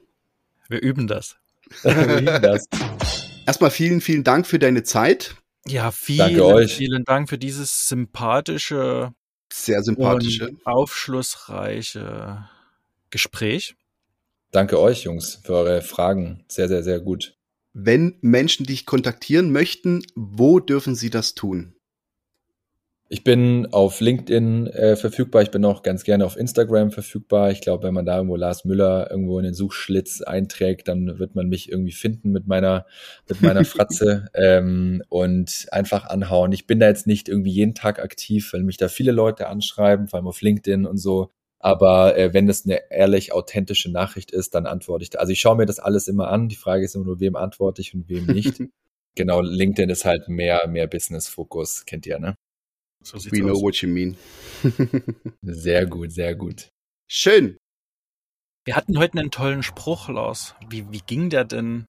Wir 0.69 0.81
üben 0.81 1.07
das. 1.07 1.37
wir 1.83 2.19
üben 2.19 2.43
das. 2.43 2.67
Erstmal 3.47 3.71
vielen, 3.71 4.01
vielen 4.01 4.25
Dank 4.25 4.47
für 4.47 4.59
deine 4.59 4.83
Zeit. 4.83 5.37
Ja, 5.67 5.93
vielen, 5.93 6.69
vielen 6.69 7.05
Dank 7.05 7.29
für 7.29 7.39
dieses 7.39 7.89
sympathische, 7.89 9.13
sehr 9.53 9.83
sympathische, 9.83 10.51
aufschlussreiche 10.65 12.49
Gespräch. 13.11 13.77
Danke 14.51 14.81
euch, 14.81 15.05
Jungs, 15.05 15.41
für 15.45 15.55
eure 15.55 15.83
Fragen. 15.83 16.45
Sehr, 16.49 16.69
sehr, 16.69 16.83
sehr 16.83 17.01
gut. 17.01 17.37
Wenn 17.73 18.19
Menschen 18.21 18.67
dich 18.67 18.85
kontaktieren 18.85 19.51
möchten, 19.51 20.03
wo 20.15 20.61
dürfen 20.61 20.95
sie 20.95 21.11
das 21.11 21.35
tun? 21.35 21.75
Ich 23.13 23.25
bin 23.25 23.69
auf 23.73 24.01
LinkedIn 24.01 24.69
äh, 24.69 24.97
verfügbar. 24.97 25.43
Ich 25.43 25.51
bin 25.51 25.67
auch 25.67 25.83
ganz 25.83 26.03
gerne 26.03 26.25
auf 26.25 26.39
Instagram 26.39 26.93
verfügbar. 26.93 27.51
Ich 27.51 27.61
glaube, 27.61 27.87
wenn 27.87 27.93
man 27.93 28.07
da 28.07 28.17
irgendwo 28.17 28.37
Lars 28.37 28.65
Müller 28.65 29.11
irgendwo 29.11 29.39
in 29.39 29.45
den 29.45 29.53
Suchschlitz 29.53 30.23
einträgt, 30.23 30.89
dann 30.89 31.19
wird 31.19 31.35
man 31.35 31.47
mich 31.47 31.71
irgendwie 31.71 31.93
finden 31.93 32.31
mit 32.31 32.47
meiner, 32.47 32.87
mit 33.29 33.43
meiner 33.43 33.65
Fratze 33.67 34.29
ähm, 34.33 35.03
und 35.11 35.67
einfach 35.73 36.07
anhauen. 36.07 36.53
Ich 36.53 36.67
bin 36.67 36.81
da 36.81 36.89
jetzt 36.89 37.07
nicht 37.07 37.29
irgendwie 37.29 37.51
jeden 37.51 37.75
Tag 37.75 37.99
aktiv, 37.99 38.51
weil 38.55 38.63
mich 38.63 38.79
da 38.79 38.89
viele 38.89 39.13
Leute 39.13 39.47
anschreiben, 39.47 40.09
vor 40.09 40.19
allem 40.19 40.27
auf 40.29 40.41
LinkedIn 40.41 40.87
und 40.87 40.97
so. 40.97 41.29
Aber 41.59 42.17
äh, 42.17 42.33
wenn 42.33 42.47
das 42.47 42.65
eine 42.65 42.81
ehrlich 42.91 43.35
authentische 43.35 43.93
Nachricht 43.93 44.31
ist, 44.31 44.55
dann 44.55 44.65
antworte 44.65 45.03
ich 45.03 45.11
da. 45.11 45.19
Also 45.19 45.33
ich 45.33 45.41
schaue 45.41 45.57
mir 45.57 45.67
das 45.67 45.81
alles 45.81 46.09
immer 46.09 46.29
an. 46.29 46.49
Die 46.49 46.57
Frage 46.57 46.87
ist 46.87 46.95
immer 46.95 47.05
nur, 47.05 47.21
wem 47.21 47.37
antworte 47.37 47.83
ich 47.83 47.93
und 47.93 48.09
wem 48.09 48.25
nicht. 48.25 48.63
genau, 49.17 49.43
LinkedIn 49.43 49.91
ist 49.91 50.07
halt 50.07 50.31
mehr, 50.31 50.67
mehr 50.67 50.87
Business-Fokus, 50.87 51.85
kennt 51.85 52.07
ihr, 52.07 52.19
ne? 52.19 52.37
So 53.03 53.19
We 53.19 53.41
know 53.41 53.53
aus. 53.53 53.63
what 53.63 53.77
you 53.83 53.89
mean. 53.89 54.17
sehr 55.43 55.87
gut, 55.87 56.13
sehr 56.13 56.35
gut. 56.35 56.71
Schön. 57.09 57.59
Wir 58.65 58.77
hatten 58.77 58.99
heute 58.99 59.19
einen 59.19 59.31
tollen 59.31 59.63
Spruch, 59.63 60.09
Lars. 60.09 60.55
Wie, 60.69 60.91
wie 60.93 61.01
ging 61.01 61.31
der 61.31 61.45
denn? 61.45 61.87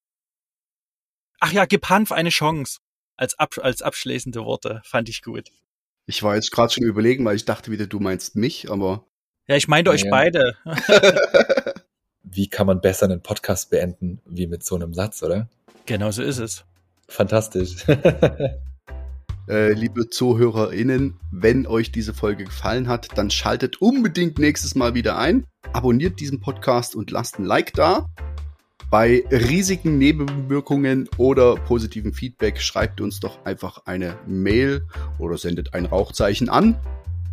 Ach 1.39 1.51
ja, 1.51 1.65
gib 1.65 1.87
Hanf 1.89 2.11
eine 2.11 2.29
Chance. 2.29 2.79
Als, 3.15 3.37
ab, 3.37 3.53
als 3.61 3.81
abschließende 3.81 4.43
Worte. 4.43 4.81
Fand 4.85 5.07
ich 5.07 5.21
gut. 5.21 5.51
Ich 6.07 6.23
war 6.23 6.35
jetzt 6.35 6.51
gerade 6.51 6.73
schon 6.73 6.83
überlegen, 6.83 7.23
weil 7.25 7.35
ich 7.35 7.45
dachte 7.45 7.71
wieder, 7.71 7.85
du 7.85 7.99
meinst 7.99 8.35
mich, 8.35 8.71
aber. 8.71 9.05
Ja, 9.47 9.55
ich 9.55 9.67
meinte 9.67 9.91
ja, 9.91 9.95
euch 9.95 10.09
beide. 10.09 10.57
wie 12.23 12.47
kann 12.47 12.65
man 12.65 12.81
besser 12.81 13.05
einen 13.05 13.21
Podcast 13.21 13.69
beenden, 13.69 14.21
wie 14.25 14.47
mit 14.47 14.63
so 14.63 14.75
einem 14.75 14.93
Satz, 14.93 15.21
oder? 15.21 15.47
Genau 15.85 16.11
so 16.11 16.23
ist 16.23 16.39
es. 16.39 16.65
Fantastisch. 17.07 17.85
Äh, 19.49 19.73
liebe 19.73 20.09
ZuhörerInnen, 20.09 21.19
wenn 21.31 21.67
euch 21.67 21.91
diese 21.91 22.13
Folge 22.13 22.45
gefallen 22.45 22.87
hat, 22.87 23.09
dann 23.17 23.29
schaltet 23.29 23.81
unbedingt 23.81 24.39
nächstes 24.39 24.73
Mal 24.75 24.93
wieder 24.93 25.17
ein. 25.17 25.45
Abonniert 25.73 26.21
diesen 26.21 26.39
Podcast 26.39 26.95
und 26.95 27.11
lasst 27.11 27.39
ein 27.39 27.45
Like 27.45 27.73
da. 27.73 28.05
Bei 28.89 29.23
riesigen 29.31 29.97
Nebenwirkungen 29.97 31.09
oder 31.17 31.55
positiven 31.55 32.13
Feedback 32.13 32.61
schreibt 32.61 33.01
uns 33.01 33.19
doch 33.19 33.43
einfach 33.43 33.85
eine 33.85 34.17
Mail 34.27 34.87
oder 35.17 35.37
sendet 35.37 35.73
ein 35.73 35.87
Rauchzeichen 35.87 36.47
an. 36.47 36.77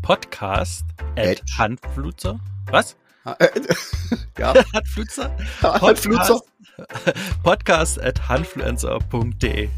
Podcast 0.03 0.85
at 1.17 1.43
Handfluzer. 1.59 2.41
Was? 2.71 2.97
ja. 4.39 4.55
Handfluzer? 4.73 5.37
Handfluzer. 5.63 6.41
Podcast 7.45 8.01
at 8.03 8.29
handfluencer.de. 8.29 9.69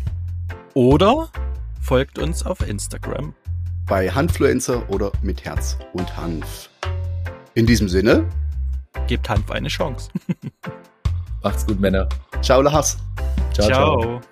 Oder 0.75 1.29
folgt 1.83 2.19
uns 2.19 2.45
auf 2.47 2.67
Instagram. 2.67 3.35
Bei 3.87 4.11
Handfluencer 4.11 4.89
oder 4.89 5.13
mit 5.23 5.45
Herz 5.45 5.77
und 5.93 6.17
Hanf. 6.17 6.71
In 7.55 7.67
diesem 7.67 7.89
Sinne. 7.89 8.25
Gebt 9.09 9.29
Hanf 9.29 9.51
eine 9.51 9.69
Chance. 9.69 10.11
Macht's 11.43 11.67
gut, 11.67 11.81
Männer. 11.81 12.09
Ciao, 12.41 12.63
Lars. 12.63 12.97
ciao. 13.53 13.67
ciao. 13.67 14.01
ciao. 14.01 14.32